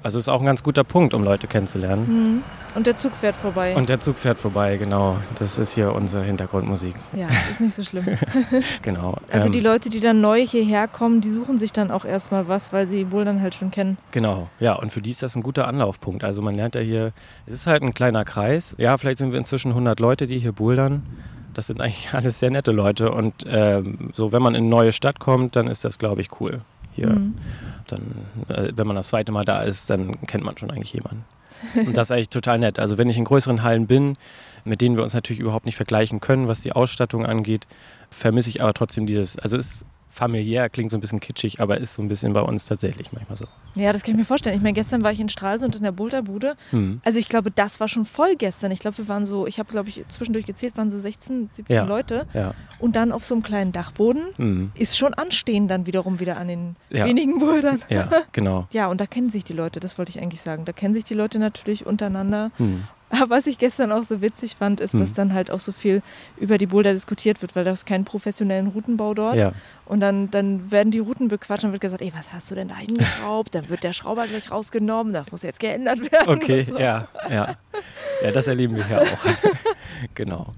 [0.03, 2.07] also ist auch ein ganz guter Punkt, um Leute kennenzulernen.
[2.37, 2.43] Mhm.
[2.75, 3.75] Und der Zug fährt vorbei.
[3.75, 5.19] Und der Zug fährt vorbei, genau.
[5.39, 6.95] Das ist hier unsere Hintergrundmusik.
[7.13, 8.07] Ja, ist nicht so schlimm.
[8.83, 9.17] genau.
[9.31, 12.49] Also ähm, die Leute, die dann neu hierher kommen, die suchen sich dann auch erstmal
[12.49, 13.99] was, weil sie Bouldern halt schon kennen.
[14.13, 14.75] Genau, ja.
[14.75, 16.23] Und für die ist das ein guter Anlaufpunkt.
[16.23, 17.13] Also man lernt ja hier,
[17.47, 18.77] es ist halt ein kleiner Kreis.
[18.79, 21.03] Ja, vielleicht sind wir inzwischen 100 Leute, die hier bouldern
[21.55, 23.11] das sind eigentlich alles sehr nette Leute.
[23.13, 26.41] Und ähm, so, wenn man in eine neue Stadt kommt, dann ist das, glaube ich,
[26.41, 26.61] cool.
[26.93, 27.11] Hier.
[27.11, 27.35] Mhm.
[27.87, 28.01] Dann,
[28.49, 31.25] äh, wenn man das zweite Mal da ist, dann kennt man schon eigentlich jemanden.
[31.75, 32.79] Und das ist eigentlich total nett.
[32.79, 34.17] Also wenn ich in größeren Hallen bin,
[34.65, 37.67] mit denen wir uns natürlich überhaupt nicht vergleichen können, was die Ausstattung angeht,
[38.11, 41.79] vermisse ich aber trotzdem dieses, also es ist familiär, klingt so ein bisschen kitschig, aber
[41.79, 43.47] ist so ein bisschen bei uns tatsächlich manchmal so.
[43.77, 44.57] Ja, das kann ich mir vorstellen.
[44.57, 46.57] Ich meine, gestern war ich in Stralsund in der Boulderbude.
[46.73, 47.01] Mhm.
[47.05, 48.73] Also ich glaube, das war schon voll gestern.
[48.73, 51.75] Ich glaube, wir waren so, ich habe glaube ich zwischendurch gezählt, waren so 16, 17
[51.75, 51.85] ja.
[51.85, 52.27] Leute.
[52.35, 52.55] Ja.
[52.81, 54.73] Und dann auf so einem kleinen Dachboden mhm.
[54.75, 57.05] ist schon anstehen dann wiederum wieder an den ja.
[57.05, 57.81] wenigen Bouldern.
[57.89, 58.67] Ja, genau.
[58.73, 60.65] ja, und da kennen sich die Leute, das wollte ich eigentlich sagen.
[60.65, 62.51] Da kennen sich die Leute natürlich untereinander.
[62.59, 62.85] Mhm.
[63.11, 65.01] Aber was ich gestern auch so witzig fand, ist, hm.
[65.01, 66.03] dass dann halt auch so viel
[66.37, 69.37] über die Boulder diskutiert wird, weil da ist kein professionellen Routenbau dort.
[69.37, 69.53] Ja.
[69.85, 72.69] Und dann, dann werden die Routen bequatscht und wird gesagt, ey, was hast du denn
[72.69, 73.55] da hingeschraubt?
[73.55, 76.29] Dann wird der Schrauber gleich rausgenommen, das muss jetzt geändert werden.
[76.29, 76.79] Okay, so.
[76.79, 77.57] ja, ja.
[78.23, 79.19] Ja, das erleben wir hier auch.
[80.15, 80.53] genau.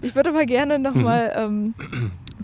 [0.00, 1.74] Ich würde aber gerne nochmal ähm,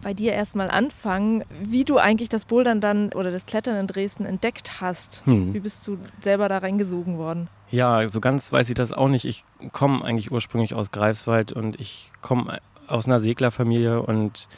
[0.02, 4.26] bei dir erstmal anfangen, wie du eigentlich das Bouldern dann oder das Klettern in Dresden
[4.26, 5.22] entdeckt hast.
[5.24, 5.54] Hm.
[5.54, 7.48] Wie bist du selber da reingesogen worden?
[7.70, 9.24] Ja, so ganz weiß ich das auch nicht.
[9.24, 14.48] Ich komme eigentlich ursprünglich aus Greifswald und ich komme aus einer Seglerfamilie und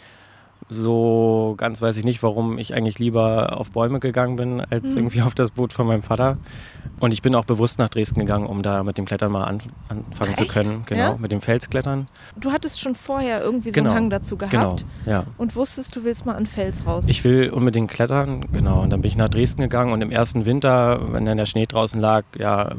[0.70, 4.96] so ganz weiß ich nicht, warum ich eigentlich lieber auf Bäume gegangen bin, als mhm.
[4.96, 6.38] irgendwie auf das Boot von meinem Vater.
[7.00, 9.60] Und ich bin auch bewusst nach Dresden gegangen, um da mit dem Klettern mal an,
[9.88, 10.38] anfangen Echt?
[10.38, 10.82] zu können.
[10.86, 11.16] Genau, ja?
[11.18, 12.08] mit dem Felsklettern.
[12.38, 13.90] Du hattest schon vorher irgendwie so genau.
[13.90, 14.52] einen Hang dazu gehabt.
[14.52, 15.24] Genau, ja.
[15.36, 17.06] Und wusstest, du willst mal an Fels raus.
[17.08, 18.82] Ich will unbedingt klettern, genau.
[18.82, 21.66] Und dann bin ich nach Dresden gegangen und im ersten Winter, wenn dann der Schnee
[21.66, 22.72] draußen lag, ja,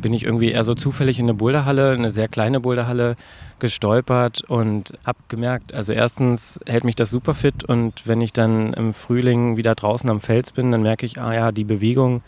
[0.00, 3.16] bin ich irgendwie eher so zufällig in eine Boulderhalle, eine sehr kleine Boulderhalle
[3.58, 8.72] gestolpert und habe gemerkt, also erstens hält mich das super fit und wenn ich dann
[8.74, 12.22] im Frühling wieder draußen am Fels bin, dann merke ich, ah ja, die Bewegung,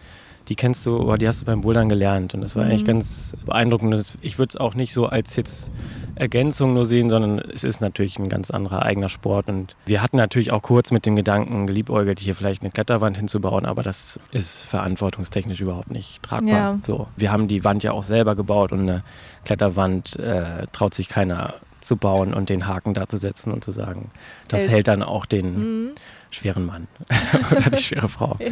[0.49, 2.35] die kennst du oder die hast du beim Bouldern gelernt.
[2.35, 2.71] Und das war mhm.
[2.71, 4.17] eigentlich ganz beeindruckend.
[4.21, 5.73] Ich würde es auch nicht so als jetzt
[6.15, 9.49] Ergänzung nur sehen, sondern es ist natürlich ein ganz anderer eigener Sport.
[9.49, 13.67] Und wir hatten natürlich auch kurz mit dem Gedanken geliebäugelt, hier vielleicht eine Kletterwand hinzubauen,
[13.67, 16.49] aber das ist verantwortungstechnisch überhaupt nicht tragbar.
[16.49, 16.79] Ja.
[16.83, 19.03] So, wir haben die Wand ja auch selber gebaut und eine
[19.45, 23.73] Kletterwand äh, traut sich keiner zu bauen und den Haken da zu setzen und zu
[23.73, 24.11] sagen,
[24.49, 25.93] das hält, hält dann auch den mhm.
[26.37, 26.87] Schweren Mann
[27.51, 28.37] oder die schwere Frau.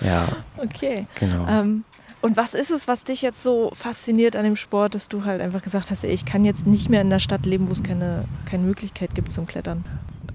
[0.00, 0.06] Ja.
[0.06, 0.28] ja.
[0.56, 1.06] Okay.
[1.14, 1.46] Genau.
[1.46, 1.84] Ähm,
[2.22, 5.40] und was ist es, was dich jetzt so fasziniert an dem Sport, dass du halt
[5.40, 7.82] einfach gesagt hast, ey, ich kann jetzt nicht mehr in der Stadt leben, wo es
[7.82, 9.84] keine, keine Möglichkeit gibt zum Klettern?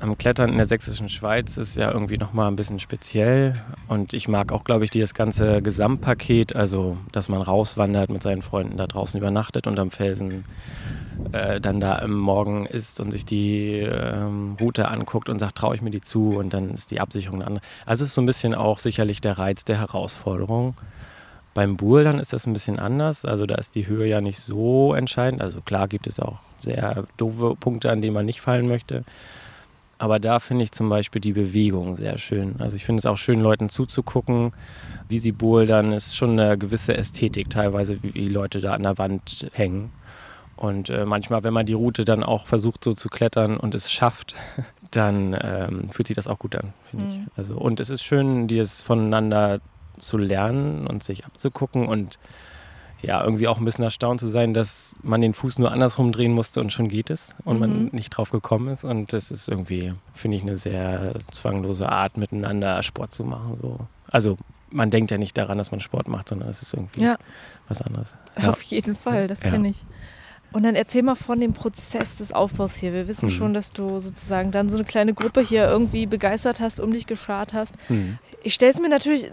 [0.02, 3.62] Am Klettern in der sächsischen Schweiz ist ja irgendwie nochmal ein bisschen speziell.
[3.88, 8.42] Und ich mag auch, glaube ich, dieses ganze Gesamtpaket, also dass man rauswandert mit seinen
[8.42, 10.44] Freunden, da draußen übernachtet unterm Felsen,
[11.34, 15.76] äh, dann da im Morgen ist und sich die ähm, Route anguckt und sagt, traue
[15.76, 17.66] ich mir die zu und dann ist die Absicherung eine andere.
[17.86, 20.74] Also es ist so ein bisschen auch sicherlich der Reiz der Herausforderung.
[21.54, 23.24] Beim Bouldern ist das ein bisschen anders.
[23.24, 25.44] Also da ist die Höhe ja nicht so entscheidend.
[25.44, 29.04] Also klar gibt es auch sehr doofe Punkte, an denen man nicht fallen möchte.
[30.02, 32.56] Aber da finde ich zum Beispiel die Bewegung sehr schön.
[32.58, 34.52] Also ich finde es auch schön, Leuten zuzugucken,
[35.10, 35.94] wie sie bouldern.
[35.94, 39.92] Es ist schon eine gewisse Ästhetik teilweise, wie, Leute da an der Wand hängen.
[40.56, 43.92] Und äh, manchmal, wenn man die Route dann auch versucht so zu klettern und es
[43.92, 44.34] schafft,
[44.90, 47.12] dann ähm, fühlt sich das auch gut an, finde mhm.
[47.12, 47.38] ich.
[47.38, 49.62] Also, und es ist schön, dieses voneinander
[50.00, 52.18] zu lernen und sich abzugucken und
[53.02, 56.34] ja, irgendwie auch ein bisschen erstaunt zu sein, dass man den Fuß nur andersrum drehen
[56.34, 57.60] musste und schon geht es und mhm.
[57.60, 58.84] man nicht drauf gekommen ist.
[58.84, 63.58] Und das ist irgendwie, finde ich, eine sehr zwanglose Art, miteinander Sport zu machen.
[63.62, 63.80] So.
[64.12, 64.38] Also
[64.70, 67.18] man denkt ja nicht daran, dass man Sport macht, sondern es ist irgendwie ja.
[67.68, 68.14] was anderes.
[68.40, 68.50] Ja.
[68.50, 69.78] Auf jeden Fall, das kenne ich.
[70.54, 72.92] Und dann erzähl mal von dem Prozess des Aufbaus hier.
[72.92, 73.32] Wir wissen mhm.
[73.32, 77.08] schon, dass du sozusagen dann so eine kleine Gruppe hier irgendwie begeistert hast, um dich
[77.08, 77.76] geschart hast.
[77.90, 78.20] Mhm.
[78.44, 79.30] Ich stelle es mir natürlich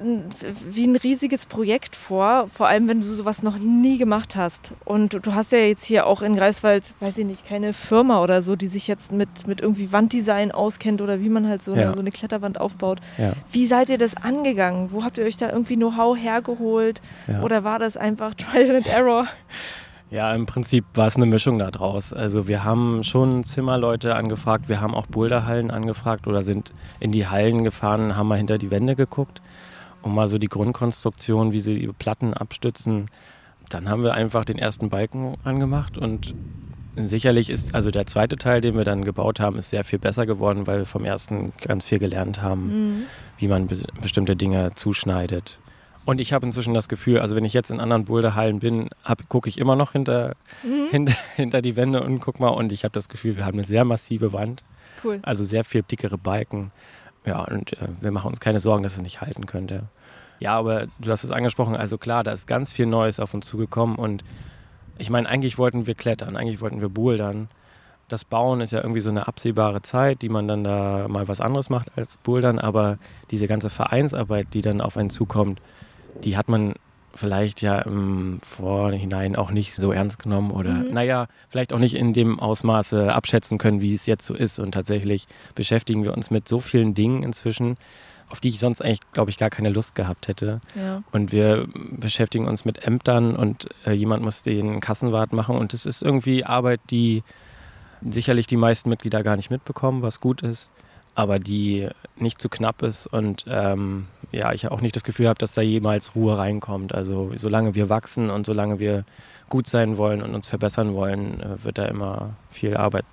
[0.69, 4.75] wie ein riesiges Projekt vor, vor allem wenn du sowas noch nie gemacht hast.
[4.85, 8.43] Und du hast ja jetzt hier auch in Greifswald, weiß ich nicht, keine Firma oder
[8.43, 11.85] so, die sich jetzt mit, mit irgendwie Wanddesign auskennt oder wie man halt so, ja.
[11.85, 13.01] eine, so eine Kletterwand aufbaut.
[13.17, 13.33] Ja.
[13.51, 14.93] Wie seid ihr das angegangen?
[14.93, 17.01] Wo habt ihr euch da irgendwie Know-how hergeholt?
[17.27, 17.43] Ja.
[17.43, 19.27] Oder war das einfach Trial and Error?
[20.11, 22.13] Ja, im Prinzip war es eine Mischung daraus.
[22.13, 27.27] Also wir haben schon Zimmerleute angefragt, wir haben auch Boulderhallen angefragt oder sind in die
[27.27, 29.43] Hallen gefahren, haben mal hinter die Wände geguckt,
[30.03, 33.07] um mal so die Grundkonstruktion, wie sie die Platten abstützen.
[33.69, 36.35] Dann haben wir einfach den ersten Balken angemacht und
[36.97, 40.25] sicherlich ist, also der zweite Teil, den wir dann gebaut haben, ist sehr viel besser
[40.25, 43.03] geworden, weil wir vom ersten ganz viel gelernt haben, mhm.
[43.37, 45.61] wie man be bestimmte Dinge zuschneidet.
[46.09, 48.89] Und ich habe inzwischen das Gefühl, also wenn ich jetzt in anderen Boulderhallen bin,
[49.29, 50.89] gucke ich immer noch hinter, mhm.
[50.91, 52.49] hinter, hinter, die Wände und guck mal.
[52.49, 54.65] Und ich habe das Gefühl, wir haben eine sehr massive Wand.
[55.05, 55.19] Cool.
[55.21, 56.73] Also sehr viel dickere Balken.
[57.27, 59.83] Ja, und äh, wir machen uns keine Sorgen, dass es nicht halten könnte.
[60.41, 63.47] Ja, aber du hast es angesprochen, also klar, da ist ganz viel Neues auf uns
[63.47, 63.97] zugekommen.
[63.97, 64.25] Und
[64.97, 67.51] ich meine, eigentlich wollten wir klettern, eigentlich wollten wir bouldern.
[68.09, 71.43] Das Bauen ist ja irgendwie so eine absehbare Zeit, die man dann da mal was
[71.43, 72.59] anderes macht als bouldern.
[72.59, 72.97] Aber
[73.31, 75.61] diese ganze Vereinsarbeit, die dann auf einen zukommt,
[76.25, 76.75] die hat man
[77.15, 80.93] vielleicht ja im Vorhinein auch nicht so ernst genommen oder mhm.
[80.93, 84.59] naja, vielleicht auch nicht in dem Ausmaße abschätzen können, wie es jetzt so ist.
[84.59, 87.77] Und tatsächlich beschäftigen wir uns mit so vielen Dingen inzwischen,
[88.29, 90.61] auf die ich sonst eigentlich, glaube ich, gar keine Lust gehabt hätte.
[90.77, 91.03] Ja.
[91.11, 95.57] Und wir beschäftigen uns mit Ämtern und äh, jemand muss den Kassenwart machen.
[95.57, 97.25] Und es ist irgendwie Arbeit, die
[98.09, 100.71] sicherlich die meisten Mitglieder gar nicht mitbekommen, was gut ist
[101.19, 105.39] aber die nicht zu knapp ist und ähm, ja, ich auch nicht das Gefühl habe,
[105.39, 106.95] dass da jemals Ruhe reinkommt.
[106.95, 109.05] Also solange wir wachsen und solange wir
[109.49, 113.05] gut sein wollen und uns verbessern wollen, äh, wird da immer viel Arbeit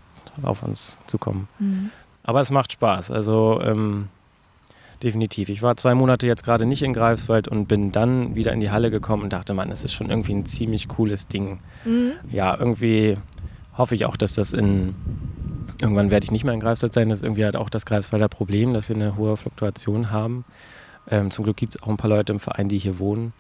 [0.44, 1.48] auf uns zukommen.
[1.58, 1.90] Mhm.
[2.22, 3.10] Aber es macht Spaß.
[3.10, 4.10] Also ähm,
[5.02, 5.50] definitiv.
[5.50, 8.70] Ich war zwei Monate jetzt gerade nicht in Greifswald und bin dann wieder in die
[8.70, 11.60] Halle gekommen und dachte, man, es ist schon irgendwie ein ziemlich cooles Ding.
[11.86, 12.12] Mhm.
[12.30, 13.18] Ja, irgendwie
[13.78, 14.96] hoffe ich auch, dass das in
[15.82, 17.10] Irgendwann werde ich nicht mehr in Greifswald sein.
[17.10, 20.46] Das ist irgendwie halt auch das Greifswalder Problem, dass wir eine hohe Fluktuation haben.
[21.10, 23.34] Ähm, zum Glück gibt es auch ein paar Leute im Verein, die hier wohnen.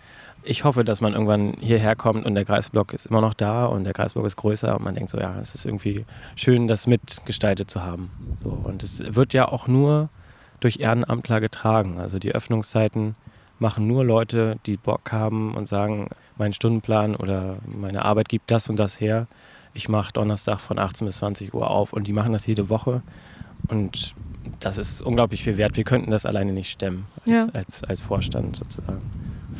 [0.43, 3.85] Ich hoffe, dass man irgendwann hierher kommt und der Kreisblock ist immer noch da und
[3.85, 7.71] der Kreisblock ist größer und man denkt so, ja, es ist irgendwie schön, das mitgestaltet
[7.71, 8.11] zu haben.
[8.43, 10.09] So, und es wird ja auch nur
[10.59, 11.99] durch Ehrenamtler getragen.
[11.99, 13.15] Also die Öffnungszeiten
[13.57, 18.69] machen nur Leute, die Bock haben und sagen, mein Stundenplan oder meine Arbeit gibt das
[18.69, 19.25] und das her
[19.75, 23.03] ich mache Donnerstag von 18 bis 20 Uhr auf und die machen das jede Woche.
[23.67, 24.15] Und
[24.59, 25.77] das ist unglaublich viel wert.
[25.77, 27.47] Wir könnten das alleine nicht stemmen als, ja.
[27.53, 29.01] als, als, Vorstand sozusagen.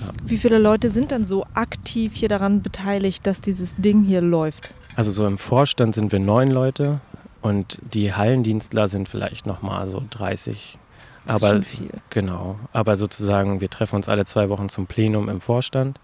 [0.02, 0.12] Ja.
[0.26, 4.74] Wie viele Leute sind dann so aktiv hier daran beteiligt, dass dieses Ding hier läuft?
[4.96, 7.02] Also so im Vorstand sind wir neun Leute
[7.42, 10.80] und die Hallendienstler sind vielleicht nochmal so 30.
[11.26, 11.90] Das aber, ist schon viel.
[12.10, 12.58] Genau.
[12.72, 16.00] Aber sozusagen, wir treffen uns alle zwei Wochen zum Plenum im Vorstand.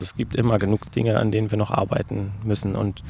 [0.00, 3.02] Es gibt immer genug Dinge, an denen wir noch arbeiten müssen und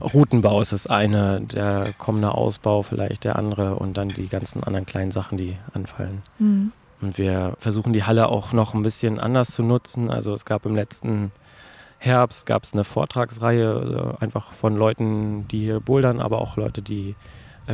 [0.00, 4.86] Routenbau ist das eine, der kommende Ausbau vielleicht der andere und dann die ganzen anderen
[4.86, 6.22] kleinen Sachen, die anfallen.
[6.38, 6.72] Mhm.
[7.00, 10.10] Und wir versuchen die Halle auch noch ein bisschen anders zu nutzen.
[10.10, 11.30] Also es gab im letzten
[11.98, 16.82] Herbst gab es eine Vortragsreihe, äh, einfach von Leuten, die hier bouldern, aber auch Leute,
[16.82, 17.14] die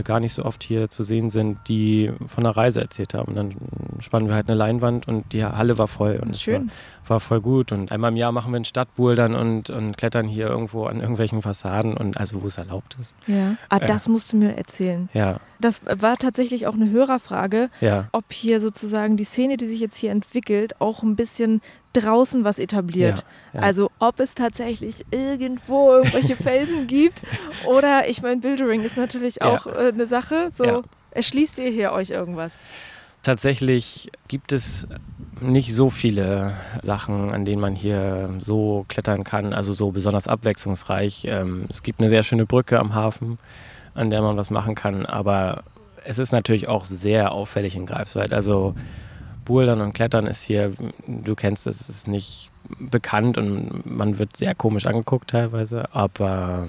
[0.00, 3.28] gar nicht so oft hier zu sehen sind, die von einer Reise erzählt haben.
[3.28, 3.55] Und dann
[4.00, 6.62] spannen wir halt eine Leinwand und die Halle war voll und es war,
[7.07, 7.72] war, voll gut.
[7.72, 11.42] Und einmal im Jahr machen wir einen Stadtbouldern und, und klettern hier irgendwo an irgendwelchen
[11.42, 13.14] Fassaden und also wo es erlaubt ist.
[13.26, 13.57] Ja.
[13.68, 15.11] Ah, äh, das musst du mir erzählen.
[15.12, 15.40] Ja.
[15.61, 18.09] Das war tatsächlich auch eine Hörerfrage, ja.
[18.12, 21.61] ob hier sozusagen die Szene, die sich jetzt hier entwickelt, auch ein bisschen
[21.92, 23.24] draußen was etabliert.
[23.52, 23.66] Ja, ja.
[23.66, 27.22] Also ob es tatsächlich irgendwo irgendwelche Felsen gibt
[27.66, 29.88] oder ich meine, Bildering ist natürlich auch ja.
[29.88, 30.50] äh, eine Sache.
[30.52, 32.55] So erschließt ihr hier euch irgendwas?
[33.22, 34.88] Tatsächlich gibt es
[35.40, 41.26] nicht so viele Sachen, an denen man hier so klettern kann, also so besonders abwechslungsreich.
[41.28, 43.38] Ähm, es gibt eine sehr schöne Brücke am Hafen,
[43.94, 45.62] an der man was machen kann, aber
[46.05, 48.33] es ist natürlich auch sehr auffällig in Greifswald.
[48.33, 48.74] Also
[49.44, 50.72] Bouldern und Klettern ist hier,
[51.07, 56.68] du kennst es, ist nicht bekannt und man wird sehr komisch angeguckt teilweise, aber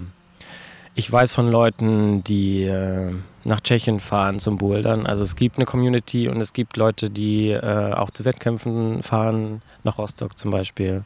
[0.95, 3.12] ich weiß von Leuten, die äh,
[3.45, 5.07] nach Tschechien fahren zum Bouldern.
[5.07, 9.62] Also es gibt eine Community und es gibt Leute, die äh, auch zu Wettkämpfen fahren,
[9.83, 11.03] nach Rostock zum Beispiel.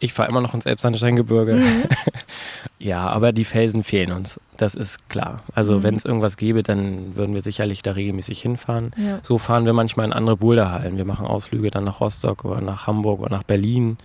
[0.00, 1.54] Ich fahre immer noch ins Elbsandsteingebirge.
[1.54, 1.84] Mhm.
[2.78, 4.40] ja, aber die Felsen fehlen uns.
[4.56, 5.42] Das ist klar.
[5.54, 5.82] Also mhm.
[5.82, 8.92] wenn es irgendwas gäbe, dann würden wir sicherlich da regelmäßig hinfahren.
[8.96, 9.18] Ja.
[9.22, 10.96] So fahren wir manchmal in andere Boulderhallen.
[10.96, 13.98] Wir machen Ausflüge dann nach Rostock oder nach Hamburg oder nach Berlin.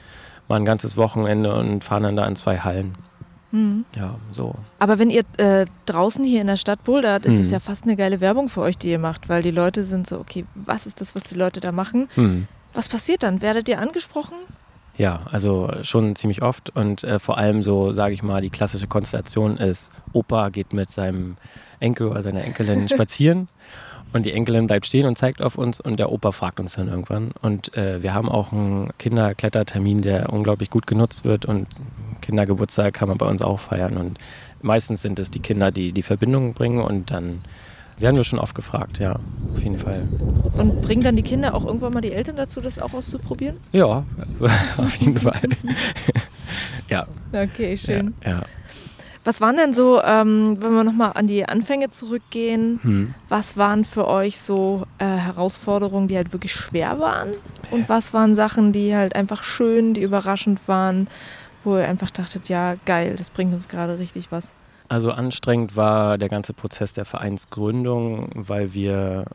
[0.48, 2.96] Mal ein ganzes Wochenende und fahren dann da in zwei Hallen.
[3.54, 3.86] Mhm.
[3.96, 4.56] Ja, so.
[4.80, 7.54] Aber wenn ihr äh, draußen hier in der Stadt bouldert, ist es mhm.
[7.54, 10.20] ja fast eine geile Werbung für euch, die ihr macht, weil die Leute sind so,
[10.20, 12.10] okay, was ist das, was die Leute da machen?
[12.16, 12.48] Mhm.
[12.74, 13.42] Was passiert dann?
[13.42, 14.34] Werdet ihr angesprochen?
[14.96, 18.86] Ja, also schon ziemlich oft und äh, vor allem so, sage ich mal, die klassische
[18.86, 21.38] Konstellation ist, Opa geht mit seinem
[21.80, 23.48] Enkel oder seiner Enkelin spazieren
[24.14, 26.90] und die Enkelin bleibt stehen und zeigt auf uns und der Opa fragt uns dann
[26.90, 27.32] irgendwann.
[27.42, 31.68] Und äh, wir haben auch einen Kinderklettertermin, der unglaublich gut genutzt wird und
[32.22, 34.20] Kindergeburtstag kann man bei uns auch feiern und
[34.62, 37.42] meistens sind es die Kinder, die die Verbindung bringen und dann
[37.98, 39.20] werden wir schon oft gefragt, ja,
[39.54, 40.08] auf jeden Fall.
[40.58, 43.58] Und bringen dann die Kinder auch irgendwann mal die Eltern dazu, das auch auszuprobieren?
[43.72, 44.46] Ja, also
[44.78, 45.42] auf jeden Fall.
[46.90, 47.06] ja.
[47.32, 48.14] Okay, schön.
[48.24, 48.30] Ja.
[48.32, 48.44] ja.
[49.26, 53.14] Was waren denn so, ähm, wenn wir nochmal an die Anfänge zurückgehen, hm.
[53.30, 57.30] was waren für euch so äh, Herausforderungen, die halt wirklich schwer waren?
[57.72, 61.08] Und was waren Sachen, die halt einfach schön, die überraschend waren,
[61.64, 64.54] wo ihr einfach dachtet, ja, geil, das bringt uns gerade richtig was?
[64.94, 69.26] Also anstrengend war der ganze Prozess der Vereinsgründung, weil wir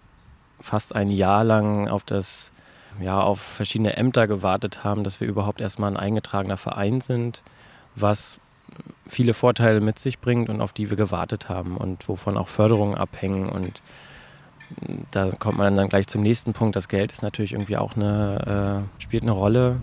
[0.61, 2.53] fast ein Jahr lang auf das
[3.01, 7.42] ja, auf verschiedene Ämter gewartet haben, dass wir überhaupt erstmal ein eingetragener Verein sind,
[7.97, 8.38] was
[9.09, 12.94] viele Vorteile mit sich bringt und auf die wir gewartet haben und wovon auch Förderungen
[12.94, 13.49] abhängen.
[13.49, 13.83] Und
[15.11, 16.77] da kommt man dann gleich zum nächsten Punkt.
[16.77, 19.81] Das Geld ist natürlich irgendwie auch eine, äh, spielt eine Rolle.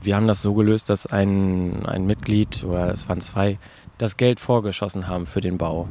[0.00, 3.58] Wir haben das so gelöst, dass ein, ein Mitglied, oder es waren zwei,
[3.98, 5.88] das Geld vorgeschossen haben für den Bau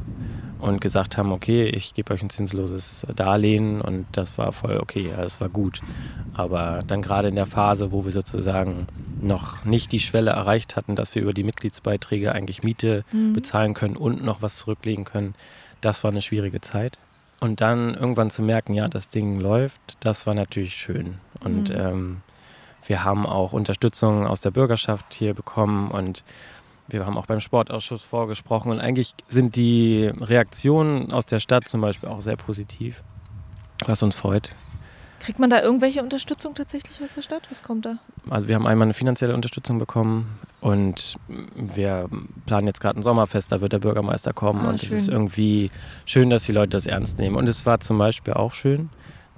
[0.58, 5.10] und gesagt haben, okay, ich gebe euch ein zinsloses Darlehen und das war voll okay,
[5.10, 5.82] ja, das war gut.
[6.32, 8.86] Aber dann gerade in der Phase, wo wir sozusagen
[9.20, 13.34] noch nicht die Schwelle erreicht hatten, dass wir über die Mitgliedsbeiträge eigentlich Miete mhm.
[13.34, 15.34] bezahlen können und noch was zurücklegen können,
[15.80, 16.98] das war eine schwierige Zeit.
[17.40, 21.18] Und dann irgendwann zu merken, ja, das Ding läuft, das war natürlich schön.
[21.40, 21.76] Und mhm.
[21.76, 22.16] ähm,
[22.88, 26.24] wir haben auch Unterstützung aus der Bürgerschaft hier bekommen und
[26.88, 31.82] wir haben auch beim Sportausschuss vorgesprochen und eigentlich sind die Reaktionen aus der Stadt zum
[31.82, 33.04] Beispiel auch sehr positiv,
[33.84, 34.54] was uns freut.
[35.20, 37.42] Kriegt man da irgendwelche Unterstützung tatsächlich aus der Stadt?
[37.50, 37.98] Was kommt da?
[38.30, 41.18] Also wir haben einmal eine finanzielle Unterstützung bekommen und
[41.56, 42.08] wir
[42.46, 45.70] planen jetzt gerade ein Sommerfest, da wird der Bürgermeister kommen ah, und es ist irgendwie
[46.06, 47.36] schön, dass die Leute das ernst nehmen.
[47.36, 48.88] Und es war zum Beispiel auch schön,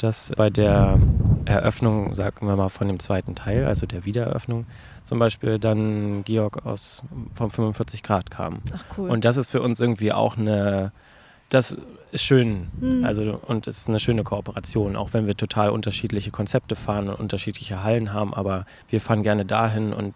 [0.02, 0.98] dass bei der
[1.44, 4.66] Eröffnung, sagen wir mal, von dem zweiten Teil, also der Wiedereröffnung,
[5.04, 7.02] zum Beispiel dann Georg aus
[7.34, 8.60] vom 45 Grad kam.
[8.74, 9.10] Ach cool.
[9.10, 10.92] Und das ist für uns irgendwie auch eine,
[11.50, 11.76] das
[12.12, 13.04] ist schön, mhm.
[13.04, 17.20] also und es ist eine schöne Kooperation, auch wenn wir total unterschiedliche Konzepte fahren und
[17.20, 20.14] unterschiedliche Hallen haben, aber wir fahren gerne dahin und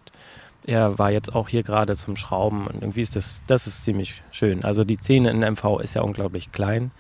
[0.67, 4.23] er war jetzt auch hier gerade zum Schrauben und irgendwie ist das, das ist ziemlich
[4.31, 4.65] schön.
[4.65, 6.91] Also die Szene in MV ist ja unglaublich klein,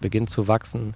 [0.00, 0.94] beginnt zu wachsen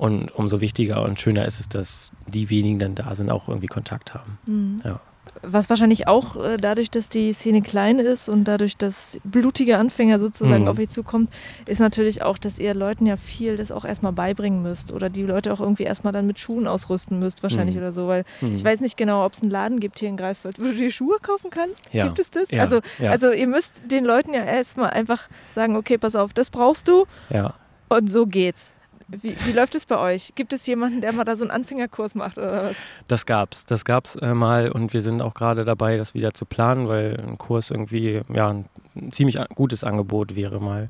[0.00, 3.66] und umso wichtiger und schöner ist es, dass die wenigen dann da sind, auch irgendwie
[3.66, 4.38] Kontakt haben.
[4.46, 4.80] Mhm.
[4.82, 5.00] Ja.
[5.42, 10.18] Was wahrscheinlich auch äh, dadurch, dass die Szene klein ist und dadurch, dass blutige Anfänger
[10.18, 10.68] sozusagen mhm.
[10.68, 11.28] auf euch zukommt,
[11.66, 15.22] ist natürlich auch, dass ihr Leuten ja viel das auch erstmal beibringen müsst oder die
[15.22, 17.82] Leute auch irgendwie erstmal dann mit Schuhen ausrüsten müsst, wahrscheinlich mhm.
[17.82, 18.54] oder so, weil mhm.
[18.54, 20.90] ich weiß nicht genau, ob es einen Laden gibt hier in Greifswald, wo du dir
[20.90, 21.82] Schuhe kaufen kannst.
[21.92, 22.06] Ja.
[22.06, 22.50] Gibt es das?
[22.50, 22.62] Ja.
[22.62, 23.10] Also, ja.
[23.10, 27.04] also ihr müsst den Leuten ja erstmal einfach sagen, okay, pass auf, das brauchst du
[27.28, 27.52] ja.
[27.90, 28.72] und so geht's.
[29.10, 30.32] Wie, wie, läuft es bei euch?
[30.34, 32.76] Gibt es jemanden, der mal da so einen Anfängerkurs macht oder was?
[33.08, 33.64] Das gab's.
[33.66, 37.16] Das gab's äh, mal und wir sind auch gerade dabei, das wieder zu planen, weil
[37.20, 38.66] ein Kurs irgendwie ja ein
[39.12, 40.88] ziemlich gutes Angebot wäre mal.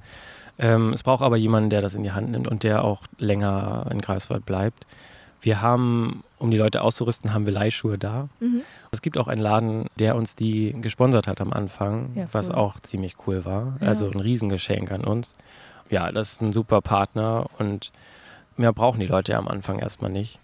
[0.58, 3.86] Ähm, es braucht aber jemanden, der das in die Hand nimmt und der auch länger
[3.90, 4.84] in Greifswald bleibt.
[5.40, 8.28] Wir haben, um die Leute auszurüsten, haben wir Leihschuhe da.
[8.40, 8.60] Mhm.
[8.90, 12.78] Es gibt auch einen Laden, der uns die gesponsert hat am Anfang, ja, was auch
[12.80, 13.78] ziemlich cool war.
[13.80, 13.88] Ja.
[13.88, 15.32] Also ein Riesengeschenk an uns.
[15.88, 17.90] Ja, das ist ein super Partner und
[18.56, 20.38] mehr brauchen die Leute ja am Anfang erstmal nicht.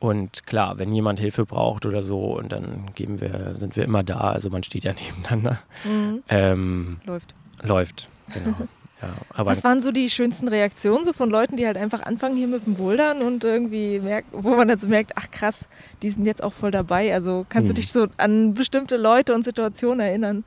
[0.00, 4.04] Und klar, wenn jemand Hilfe braucht oder so, und dann geben wir, sind wir immer
[4.04, 4.18] da.
[4.30, 5.60] Also man steht ja nebeneinander.
[5.84, 6.22] Mhm.
[6.28, 7.34] Ähm, läuft.
[7.62, 8.54] Läuft, genau.
[9.00, 12.48] Ja, Was waren so die schönsten Reaktionen so von Leuten, die halt einfach anfangen hier
[12.48, 15.68] mit dem Bouldern und irgendwie merkt, wo man jetzt merkt, ach krass,
[16.02, 17.14] die sind jetzt auch voll dabei.
[17.14, 17.76] Also kannst hm.
[17.76, 20.44] du dich so an bestimmte Leute und Situationen erinnern?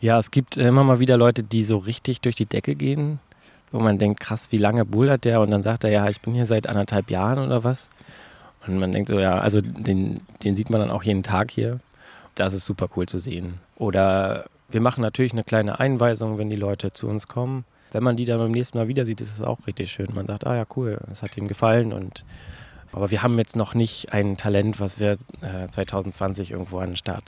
[0.00, 3.18] Ja, es gibt immer mal wieder Leute, die so richtig durch die Decke gehen,
[3.70, 5.40] wo man denkt, krass, wie lange bouldert der?
[5.40, 7.88] Und dann sagt er, ja, ich bin hier seit anderthalb Jahren oder was.
[8.66, 11.80] Und man denkt so, ja, also den, den sieht man dann auch jeden Tag hier.
[12.34, 13.60] Das ist super cool zu sehen.
[13.76, 17.64] Oder wir machen natürlich eine kleine Einweisung, wenn die Leute zu uns kommen.
[17.90, 20.08] Wenn man die dann beim nächsten Mal wieder sieht, ist es auch richtig schön.
[20.14, 21.92] Man sagt, ah ja, cool, es hat ihm gefallen.
[21.92, 22.24] Und,
[22.92, 25.12] aber wir haben jetzt noch nicht ein Talent, was wir
[25.42, 27.24] äh, 2020 irgendwo an den Start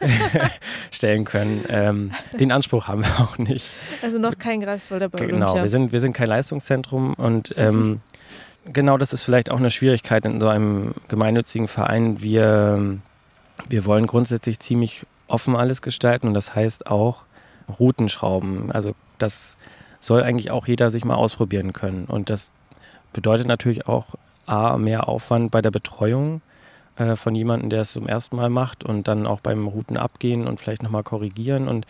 [0.90, 1.64] stellen können.
[1.68, 3.68] Ähm, den Anspruch haben wir auch nicht.
[4.02, 8.00] Also noch kein Greifswalder bei Genau, wir sind, wir sind kein Leistungszentrum und ähm,
[8.72, 12.22] genau das ist vielleicht auch eine Schwierigkeit in so einem gemeinnützigen Verein.
[12.22, 12.98] Wir,
[13.68, 17.24] wir wollen grundsätzlich ziemlich offen alles gestalten und das heißt auch
[17.78, 18.72] Routenschrauben.
[18.72, 19.56] Also das
[20.00, 22.04] soll eigentlich auch jeder sich mal ausprobieren können.
[22.04, 22.52] Und das
[23.12, 24.16] bedeutet natürlich auch
[24.46, 26.40] A, mehr Aufwand bei der Betreuung
[26.96, 30.46] äh, von jemandem, der es zum ersten Mal macht und dann auch beim Routen abgehen
[30.46, 31.68] und vielleicht nochmal korrigieren.
[31.68, 31.86] Und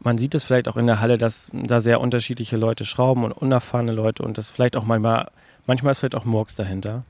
[0.00, 3.32] man sieht es vielleicht auch in der Halle, dass da sehr unterschiedliche Leute schrauben und
[3.32, 5.28] unerfahrene Leute und das vielleicht auch manchmal,
[5.66, 7.02] manchmal ist vielleicht auch Murks dahinter.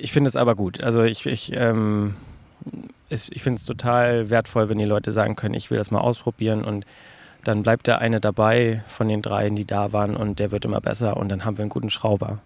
[0.00, 0.82] Ich finde es aber gut.
[0.82, 2.14] Also ich, ich ähm,
[3.08, 6.64] ich finde es total wertvoll, wenn die Leute sagen können, ich will das mal ausprobieren
[6.64, 6.86] und
[7.44, 10.80] dann bleibt der eine dabei von den dreien, die da waren und der wird immer
[10.80, 12.38] besser und dann haben wir einen guten Schrauber.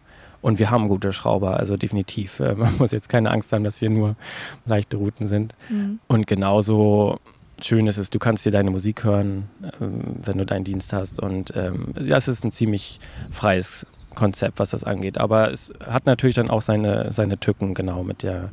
[0.43, 2.41] Und wir haben gute Schrauber, also definitiv.
[2.41, 4.17] Äh, man muss jetzt keine Angst haben, dass hier nur
[4.65, 5.55] leichte Routen sind.
[5.69, 5.99] Mhm.
[6.07, 7.19] Und genauso
[7.63, 9.49] schön ist es, du kannst dir deine Musik hören,
[9.81, 11.21] ähm, wenn du deinen Dienst hast.
[11.21, 15.19] Und ähm, ja, es ist ein ziemlich freies Konzept, was das angeht.
[15.19, 18.51] Aber es hat natürlich dann auch seine, seine Tücken, genau, mit der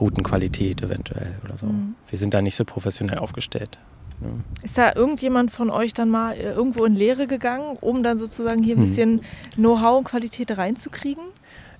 [0.00, 1.66] Routenqualität eventuell oder so.
[1.66, 1.94] Mhm.
[2.08, 3.78] Wir sind da nicht so professionell aufgestellt.
[4.20, 4.28] Ja.
[4.64, 8.62] Ist da irgendjemand von euch dann mal äh, irgendwo in Lehre gegangen, um dann sozusagen
[8.62, 8.84] hier ein hm.
[8.84, 9.20] bisschen
[9.54, 11.24] Know-how und Qualität reinzukriegen?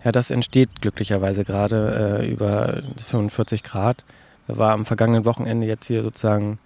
[0.05, 4.05] Ja, das entsteht glücklicherweise gerade äh, über 45 Grad.
[4.47, 6.59] Da war am vergangenen Wochenende jetzt hier sozusagen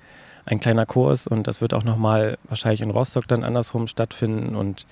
[0.45, 4.57] ein kleiner Kurs und das wird auch nochmal wahrscheinlich in Rostock dann andersrum stattfinden.
[4.57, 4.87] Und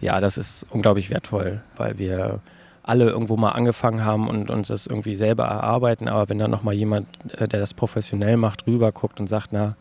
[0.00, 2.40] ja, das ist unglaublich wertvoll, weil wir
[2.82, 6.08] alle irgendwo mal angefangen haben und uns das irgendwie selber erarbeiten.
[6.08, 7.08] Aber wenn dann nochmal jemand,
[7.38, 9.76] äh, der das professionell macht, rüber guckt und sagt, na,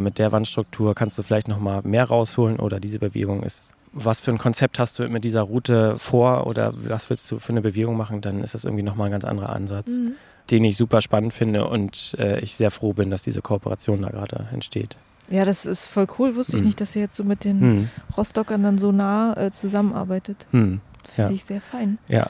[0.00, 4.30] mit der Wandstruktur kannst du vielleicht nochmal mehr rausholen oder diese Bewegung ist, was für
[4.30, 7.96] ein Konzept hast du mit dieser Route vor oder was willst du für eine Bewegung
[7.96, 10.12] machen, dann ist das irgendwie nochmal ein ganz anderer Ansatz, mhm.
[10.50, 14.10] den ich super spannend finde und äh, ich sehr froh bin, dass diese Kooperation da
[14.10, 14.96] gerade entsteht.
[15.30, 16.36] Ja, das ist voll cool.
[16.36, 16.68] Wusste ich mhm.
[16.68, 17.88] nicht, dass ihr jetzt so mit den mhm.
[18.16, 20.46] Rostockern dann so nah äh, zusammenarbeitet.
[20.52, 20.80] Mhm.
[21.04, 21.34] Finde ja.
[21.34, 21.98] ich sehr fein.
[22.08, 22.28] Ja.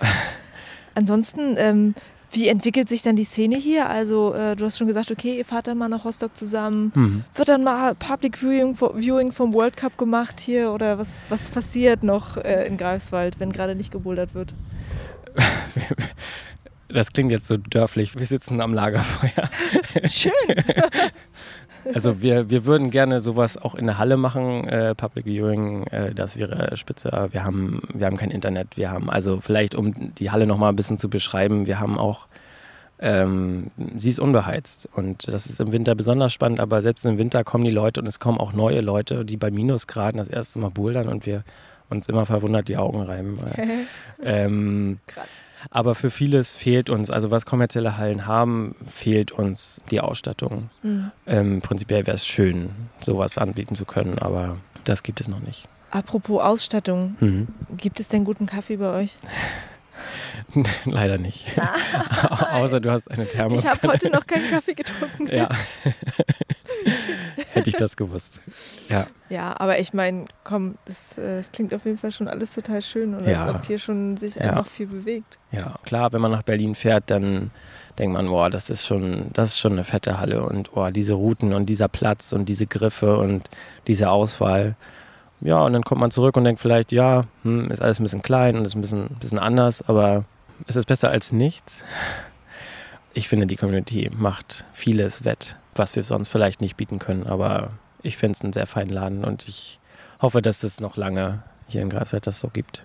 [0.95, 1.95] Ansonsten, ähm,
[2.31, 3.89] wie entwickelt sich dann die Szene hier?
[3.89, 6.93] Also, äh, du hast schon gesagt, okay, ihr fahrt dann mal nach Rostock zusammen.
[6.95, 7.25] Mhm.
[7.35, 10.73] Wird dann mal Public Viewing, Viewing, vom World Cup gemacht hier?
[10.73, 14.53] Oder was, was passiert noch äh, in Greifswald, wenn gerade nicht gebouldert wird?
[16.91, 18.19] Das klingt jetzt so dörflich.
[18.19, 19.51] Wir sitzen am Lagerfeuer.
[20.09, 20.33] Schön.
[21.95, 26.15] Also wir, wir würden gerne sowas auch in der Halle machen, äh, Public Viewing, äh,
[26.15, 28.77] das wäre spitze, wir haben, wir haben kein Internet.
[28.77, 32.27] Wir haben, also vielleicht um die Halle nochmal ein bisschen zu beschreiben, wir haben auch,
[33.01, 37.45] ähm, sie ist unbeheizt und das ist im Winter besonders spannend, aber selbst im Winter
[37.45, 40.71] kommen die Leute und es kommen auch neue Leute, die bei Minusgraden das erste Mal
[40.71, 41.45] bouldern und wir
[41.91, 43.39] uns immer verwundert die Augen reiben.
[44.23, 45.43] ähm, Krass.
[45.71, 50.71] Aber für vieles fehlt uns, also was kommerzielle Hallen haben, fehlt uns die Ausstattung.
[50.83, 51.11] Mhm.
[51.27, 52.71] Ähm, prinzipiell wäre es schön,
[53.01, 55.69] sowas anbieten zu können, aber das gibt es noch nicht.
[55.91, 57.49] Apropos Ausstattung, mhm.
[57.77, 59.15] gibt es denn guten Kaffee bei euch?
[60.85, 61.47] Leider nicht.
[61.59, 62.57] Ah.
[62.61, 63.61] Außer du hast eine Thermos.
[63.61, 65.29] Ich habe heute noch keinen Kaffee getrunken.
[65.35, 65.49] Ja.
[67.53, 68.41] Hätte ich das gewusst.
[68.89, 69.07] Ja.
[69.31, 72.81] Ja, aber ich meine, komm, das, äh, das, klingt auf jeden Fall schon alles total
[72.81, 73.41] schön und ja.
[73.41, 74.43] als ob hier schon sich ja.
[74.43, 75.39] einfach viel bewegt.
[75.53, 77.51] Ja, klar, wenn man nach Berlin fährt, dann
[77.99, 81.15] denkt man, boah, das ist schon, das ist schon eine fette Halle und boah, diese
[81.15, 83.51] Routen und dieser Platz und diese Griffe und
[83.87, 84.77] diese Auswahl.
[85.41, 88.23] Ja, und dann kommt man zurück und denkt vielleicht, ja, hm, ist alles ein bisschen
[88.23, 90.25] klein und ist ein bisschen, bisschen anders, aber
[90.67, 91.85] ist es besser als nichts?
[93.15, 97.71] Ich finde, die Community macht vieles wett, was wir sonst vielleicht nicht bieten können, aber
[98.03, 99.79] ich finde es einen sehr feinen Laden und ich
[100.21, 102.85] hoffe, dass es noch lange hier in Greifswald das so gibt.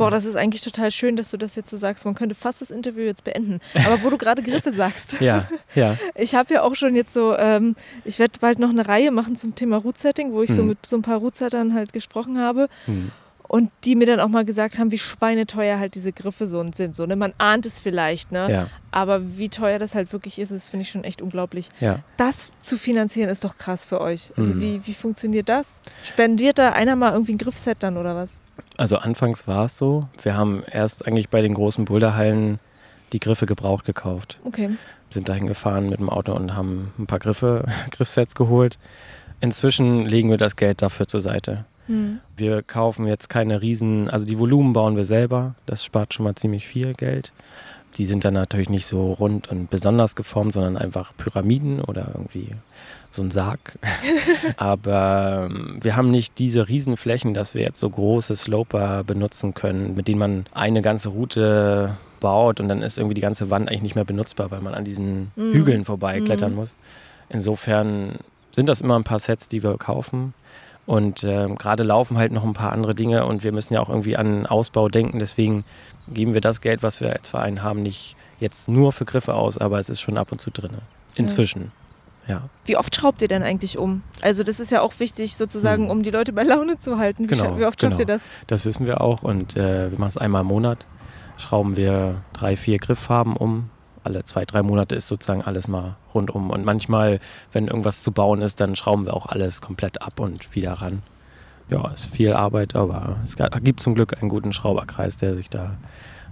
[0.00, 2.04] Boah, das ist eigentlich total schön, dass du das jetzt so sagst.
[2.04, 3.60] Man könnte fast das Interview jetzt beenden.
[3.74, 5.20] Aber wo du gerade Griffe sagst.
[5.20, 5.96] ja, ja.
[6.14, 9.36] Ich habe ja auch schon jetzt so, ähm, ich werde bald noch eine Reihe machen
[9.36, 10.56] zum Thema Root-Setting, wo ich hm.
[10.56, 12.68] so mit so ein paar Root-Settern halt gesprochen habe.
[12.86, 13.10] Hm.
[13.50, 16.94] Und die mir dann auch mal gesagt haben, wie schweineteuer halt diese Griffe so sind.
[16.94, 17.16] So, ne?
[17.16, 18.48] Man ahnt es vielleicht, ne?
[18.48, 18.66] Ja.
[18.92, 21.68] Aber wie teuer das halt wirklich ist, das finde ich schon echt unglaublich.
[21.80, 21.98] Ja.
[22.16, 24.30] Das zu finanzieren ist doch krass für euch.
[24.36, 24.60] Also mhm.
[24.60, 25.80] wie, wie funktioniert das?
[26.04, 28.38] Spendiert da einer mal irgendwie ein Griffset dann oder was?
[28.76, 30.06] Also anfangs war es so.
[30.22, 32.60] Wir haben erst eigentlich bei den großen Boulderhallen
[33.12, 34.38] die Griffe gebraucht gekauft.
[34.44, 34.70] Okay.
[35.10, 38.78] Sind dahin gefahren mit dem Auto und haben ein paar Griffe, Griffsets geholt.
[39.40, 41.64] Inzwischen legen wir das Geld dafür zur Seite.
[41.90, 42.20] Hm.
[42.36, 45.56] Wir kaufen jetzt keine riesen, also die Volumen bauen wir selber.
[45.66, 47.32] Das spart schon mal ziemlich viel Geld.
[47.96, 52.50] Die sind dann natürlich nicht so rund und besonders geformt, sondern einfach Pyramiden oder irgendwie
[53.10, 53.76] so ein Sarg.
[54.56, 59.96] Aber ähm, wir haben nicht diese Riesenflächen, dass wir jetzt so große Sloper benutzen können,
[59.96, 63.82] mit denen man eine ganze Route baut und dann ist irgendwie die ganze Wand eigentlich
[63.82, 65.52] nicht mehr benutzbar, weil man an diesen mhm.
[65.52, 66.56] Hügeln vorbeiklettern mhm.
[66.56, 66.76] muss.
[67.28, 68.18] Insofern
[68.52, 70.34] sind das immer ein paar Sets, die wir kaufen.
[70.90, 73.88] Und äh, gerade laufen halt noch ein paar andere Dinge und wir müssen ja auch
[73.88, 75.20] irgendwie an Ausbau denken.
[75.20, 75.62] Deswegen
[76.08, 79.56] geben wir das Geld, was wir als Verein haben, nicht jetzt nur für Griffe aus,
[79.56, 80.72] aber es ist schon ab und zu drin.
[81.14, 81.70] Inzwischen.
[82.26, 82.48] Ja.
[82.64, 84.02] Wie oft schraubt ihr denn eigentlich um?
[84.20, 85.90] Also das ist ja auch wichtig sozusagen, hm.
[85.90, 87.30] um die Leute bei Laune zu halten.
[87.30, 88.00] Wie, genau, wie oft schafft genau.
[88.00, 88.22] ihr das?
[88.48, 90.88] Das wissen wir auch und äh, wir machen es einmal im Monat.
[91.36, 93.70] Schrauben wir drei, vier Grifffarben um.
[94.02, 96.50] Alle zwei, drei Monate ist sozusagen alles mal rundum.
[96.50, 97.20] Und manchmal,
[97.52, 101.02] wenn irgendwas zu bauen ist, dann schrauben wir auch alles komplett ab und wieder ran.
[101.68, 105.76] Ja, ist viel Arbeit, aber es gibt zum Glück einen guten Schrauberkreis, der sich da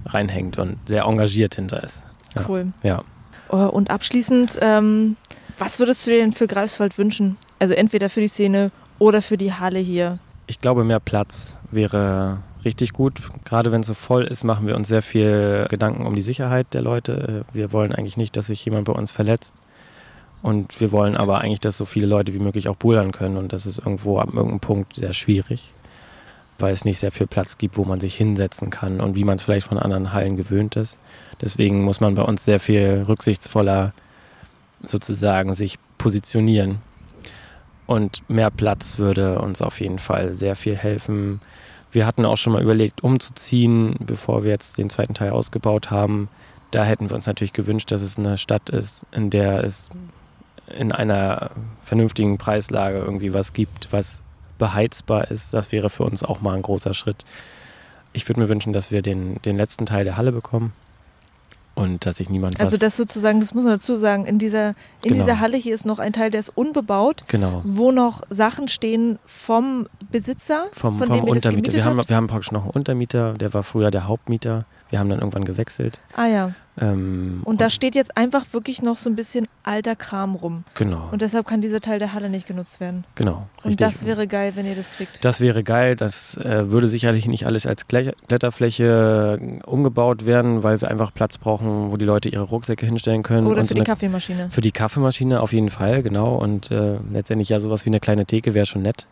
[0.07, 2.03] reinhängt und sehr engagiert hinter ist.
[2.35, 2.45] Ja.
[2.49, 2.73] Cool.
[2.83, 3.03] Ja.
[3.51, 5.17] Oh, und abschließend, ähm,
[5.59, 7.37] was würdest du dir denn für Greifswald wünschen?
[7.59, 10.19] Also entweder für die Szene oder für die Halle hier?
[10.47, 12.39] Ich glaube, mehr Platz wäre
[12.69, 13.21] richtig gut.
[13.45, 16.67] Gerade wenn es so voll ist, machen wir uns sehr viel Gedanken um die Sicherheit
[16.75, 17.45] der Leute.
[17.53, 19.55] Wir wollen eigentlich nicht, dass sich jemand bei uns verletzt.
[20.43, 23.39] Und wir wollen aber eigentlich, dass so viele Leute wie möglich auch bouldern können.
[23.39, 25.73] Und das ist irgendwo ab irgendeinem Punkt sehr schwierig,
[26.59, 29.37] weil es nicht sehr viel Platz gibt, wo man sich hinsetzen kann und wie man
[29.37, 30.99] es vielleicht von anderen Hallen gewöhnt ist.
[31.41, 33.95] Deswegen muss man bei uns sehr viel rücksichtsvoller
[34.83, 36.79] sozusagen sich positionieren.
[37.87, 41.41] Und mehr Platz würde uns auf jeden Fall sehr viel helfen.
[41.91, 46.29] Wir hatten auch schon mal überlegt, umzuziehen, bevor wir jetzt den zweiten Teil ausgebaut haben.
[46.71, 49.89] Da hätten wir uns natürlich gewünscht, dass es eine Stadt ist, in der es
[50.77, 51.51] in einer
[51.83, 54.21] vernünftigen Preislage irgendwie was gibt, was
[54.59, 55.55] beheizbar ist.
[55.55, 57.25] Das wäre für uns auch mal ein großer Schritt.
[58.13, 60.73] Ich würde mir wünschen, dass wir den, den letzten Teil der Halle bekommen
[61.79, 64.71] und dass sich niemand Also das sozusagen, das muss man dazu sagen, in dieser,
[65.03, 65.25] in genau.
[65.25, 67.63] dieser Halle hier ist noch ein Teil, der ist unbebaut, genau.
[67.65, 71.73] wo noch Sachen stehen vom Besitzer, vom, vom Untermieter.
[71.73, 74.65] Wir haben, wir haben praktisch noch einen Untermieter, der war früher der Hauptmieter.
[74.91, 76.01] Wir haben dann irgendwann gewechselt.
[76.17, 76.53] Ah ja.
[76.81, 80.65] Ähm, und, und da steht jetzt einfach wirklich noch so ein bisschen alter Kram rum.
[80.75, 81.09] Genau.
[81.11, 83.05] Und deshalb kann dieser Teil der Halle nicht genutzt werden.
[83.15, 83.49] Genau.
[83.59, 83.65] Richtig.
[83.65, 85.25] Und das wäre geil, wenn ihr das kriegt.
[85.25, 85.97] Das wäre geil.
[85.97, 91.39] Das äh, würde sicherlich nicht alles als Kletterfläche äh, umgebaut werden, weil wir einfach Platz
[91.39, 93.47] brauchen, wo die Leute ihre Rucksäcke hinstellen können.
[93.47, 94.49] Oder für so die Kaffeemaschine.
[94.51, 96.37] Für die Kaffeemaschine auf jeden Fall, genau.
[96.37, 99.07] Und äh, letztendlich ja sowas wie eine kleine Theke wäre schon nett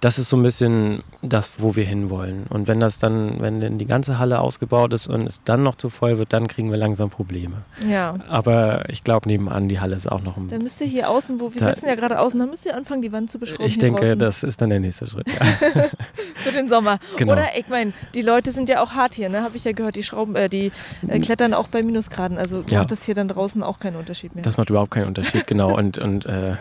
[0.00, 2.44] das ist so ein bisschen das, wo wir hinwollen.
[2.50, 5.74] Und wenn das dann, wenn denn die ganze Halle ausgebaut ist und es dann noch
[5.74, 7.62] zu voll wird, dann kriegen wir langsam Probleme.
[7.88, 8.16] Ja.
[8.28, 10.48] Aber ich glaube, nebenan die Halle ist auch noch ein.
[10.48, 12.76] Dann müsst ihr hier außen, wo wir da, sitzen ja gerade außen, dann müsst ihr
[12.76, 13.64] anfangen, die Wand zu beschrauben.
[13.64, 14.18] Ich denke, draußen.
[14.18, 15.26] das ist dann der nächste Schritt.
[15.28, 15.82] Ja.
[16.36, 16.98] Für den Sommer.
[17.16, 17.32] Genau.
[17.32, 19.42] Oder ich meine, die Leute sind ja auch hart hier, ne?
[19.42, 20.72] Habe ich ja gehört, die Schrauben, äh, die
[21.08, 22.36] äh, klettern auch bei Minusgraden.
[22.36, 22.80] Also ja.
[22.80, 24.44] macht das hier dann draußen auch keinen Unterschied mehr.
[24.44, 25.74] Das macht überhaupt keinen Unterschied, genau.
[25.76, 26.56] Und, und äh,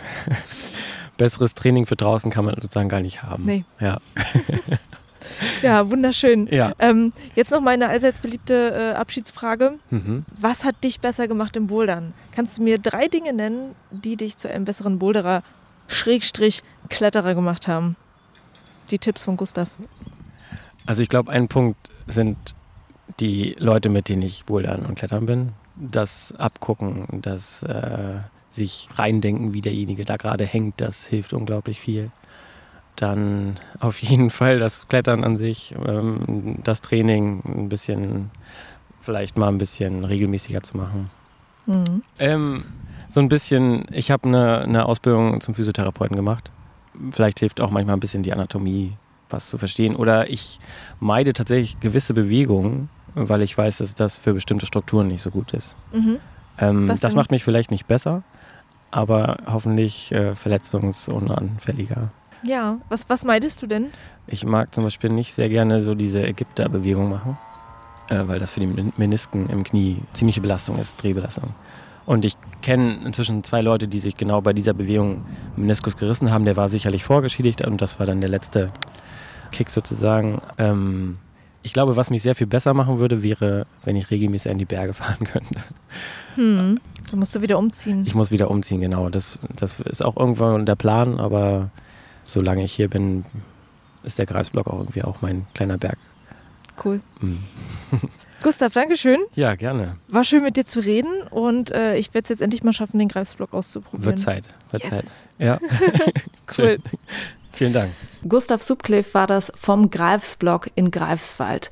[1.18, 3.46] besseres Training für draußen kann man sozusagen gar nicht haben.
[3.46, 3.66] Nee.
[3.80, 4.00] Ja.
[5.62, 6.48] ja, wunderschön.
[6.48, 6.74] Ja.
[6.80, 9.74] Ähm, jetzt noch meine allseits beliebte äh, Abschiedsfrage.
[9.90, 10.26] Mhm.
[10.38, 12.14] Was hat dich besser gemacht im Bouldern?
[12.32, 15.44] Kannst du mir drei Dinge nennen, die dich zu einem besseren Boulderer,
[15.88, 17.96] Schrägstrich, Kletterer gemacht haben?
[18.92, 19.70] Die Tipps von Gustav.
[20.86, 22.38] Also ich glaube, ein Punkt sind
[23.20, 25.52] die Leute, mit denen ich bouldern und klettern bin.
[25.76, 28.20] Das Abgucken, das äh,
[28.56, 32.12] sich reindenken, wie derjenige da gerade hängt, das hilft unglaublich viel.
[32.96, 38.32] Dann auf jeden Fall das Klettern an sich, ähm, das Training ein bisschen,
[39.02, 41.12] vielleicht mal ein bisschen regelmäßiger zu machen.
[41.66, 42.04] Mhm.
[42.20, 42.64] Ähm,
[43.10, 46.52] so ein bisschen, ich habe eine, eine Ausbildung zum Physiotherapeuten gemacht.
[47.12, 48.94] Vielleicht hilft auch manchmal ein bisschen die Anatomie
[49.30, 49.96] was zu verstehen.
[49.96, 50.60] Oder ich
[51.00, 55.54] meide tatsächlich gewisse Bewegungen, weil ich weiß, dass das für bestimmte Strukturen nicht so gut
[55.54, 55.76] ist.
[55.94, 56.18] Mhm.
[56.58, 57.14] Ähm, das denn?
[57.16, 58.24] macht mich vielleicht nicht besser,
[58.96, 62.12] aber hoffentlich äh, verletzungsunanfälliger.
[62.44, 63.88] Ja, was, was meidest du denn?
[64.26, 67.38] Ich mag zum Beispiel nicht sehr gerne so diese Ägypter-Bewegung machen,
[68.10, 71.54] äh, weil das für die Menisken im Knie ziemliche Belastung ist, Drehbelastung.
[72.06, 75.26] Und ich kenne inzwischen zwei Leute, die sich genau bei dieser Bewegung
[75.58, 76.46] Meniskus gerissen haben.
[76.46, 78.72] Der war sicherlich vorgeschädigt und das war dann der letzte
[79.52, 80.38] Kick sozusagen.
[80.58, 81.18] Ähm,
[81.66, 84.66] ich glaube, was mich sehr viel besser machen würde, wäre, wenn ich regelmäßig in die
[84.66, 85.64] Berge fahren könnte.
[86.36, 86.80] Hm.
[87.10, 88.04] Du musst du wieder umziehen.
[88.06, 89.10] Ich muss wieder umziehen, genau.
[89.10, 91.72] Das, das ist auch irgendwann der Plan, aber
[92.26, 93.26] solange ich hier bin,
[94.04, 95.98] ist der Greifsblock auch irgendwie auch mein kleiner Berg.
[96.84, 97.02] Cool.
[97.20, 97.40] Mhm.
[98.44, 99.20] Gustav, danke schön.
[99.34, 99.98] Ja, gerne.
[100.08, 103.00] War schön mit dir zu reden und äh, ich werde es jetzt endlich mal schaffen,
[103.00, 104.06] den Greifsblock auszuprobieren.
[104.06, 104.44] Wird Zeit.
[104.70, 104.92] Wird yes.
[104.92, 105.06] Zeit.
[105.40, 105.60] Ja.
[106.60, 106.78] cool.
[107.56, 107.92] Vielen Dank.
[108.28, 111.72] Gustav Subcliffe war das vom Greifsblock in Greifswald.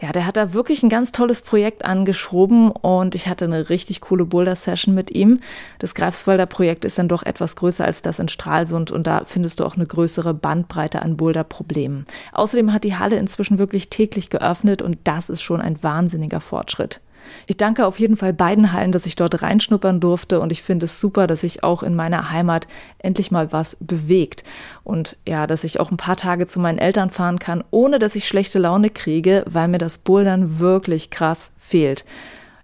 [0.00, 4.00] Ja, der hat da wirklich ein ganz tolles Projekt angeschoben und ich hatte eine richtig
[4.00, 5.40] coole Boulder-Session mit ihm.
[5.78, 9.60] Das Greifswalder Projekt ist dann doch etwas größer als das in Stralsund und da findest
[9.60, 12.04] du auch eine größere Bandbreite an Boulder-Problemen.
[12.32, 17.00] Außerdem hat die Halle inzwischen wirklich täglich geöffnet und das ist schon ein wahnsinniger Fortschritt.
[17.46, 20.86] Ich danke auf jeden Fall beiden Hallen, dass ich dort reinschnuppern durfte und ich finde
[20.86, 22.68] es super, dass sich auch in meiner Heimat
[22.98, 24.44] endlich mal was bewegt
[24.84, 28.14] und ja, dass ich auch ein paar Tage zu meinen Eltern fahren kann, ohne dass
[28.14, 32.04] ich schlechte Laune kriege, weil mir das Bouldern wirklich krass fehlt.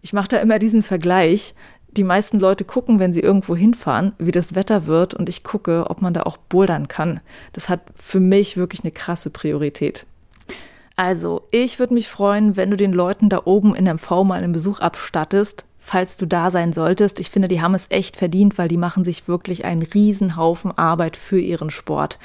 [0.03, 1.55] Ich mache da immer diesen Vergleich.
[1.91, 5.87] Die meisten Leute gucken, wenn sie irgendwo hinfahren, wie das Wetter wird und ich gucke,
[5.89, 7.21] ob man da auch bouldern kann.
[7.53, 10.07] Das hat für mich wirklich eine krasse Priorität.
[10.99, 14.51] Also, ich würde mich freuen, wenn du den Leuten da oben in MV mal einen
[14.51, 17.21] Besuch abstattest, falls du da sein solltest.
[17.21, 21.17] Ich finde, die haben es echt verdient, weil die machen sich wirklich einen Riesenhaufen Arbeit
[21.17, 22.19] für ihren Sport.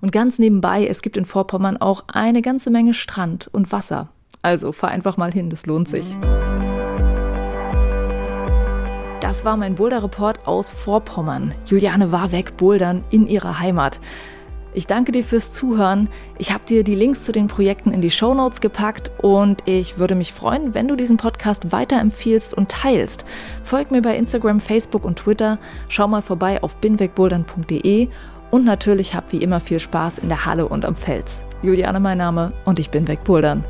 [0.00, 4.08] Und ganz nebenbei, es gibt in Vorpommern auch eine ganze Menge Strand und Wasser.
[4.42, 6.16] Also fahr einfach mal hin, das lohnt sich.
[9.20, 11.54] Das war mein Boulder-Report aus Vorpommern.
[11.66, 14.00] Juliane war weg bouldern in ihrer Heimat.
[14.78, 16.08] Ich danke dir fürs Zuhören.
[16.38, 19.98] Ich habe dir die Links zu den Projekten in die Show Notes gepackt und ich
[19.98, 23.24] würde mich freuen, wenn du diesen Podcast weiterempfiehlst und teilst.
[23.64, 25.58] Folg mir bei Instagram, Facebook und Twitter.
[25.88, 28.06] Schau mal vorbei auf binwegbouldern.de
[28.52, 31.44] und natürlich hab wie immer viel Spaß in der Halle und am Fels.
[31.60, 33.64] Juliane mein Name und ich bin wegbouldern.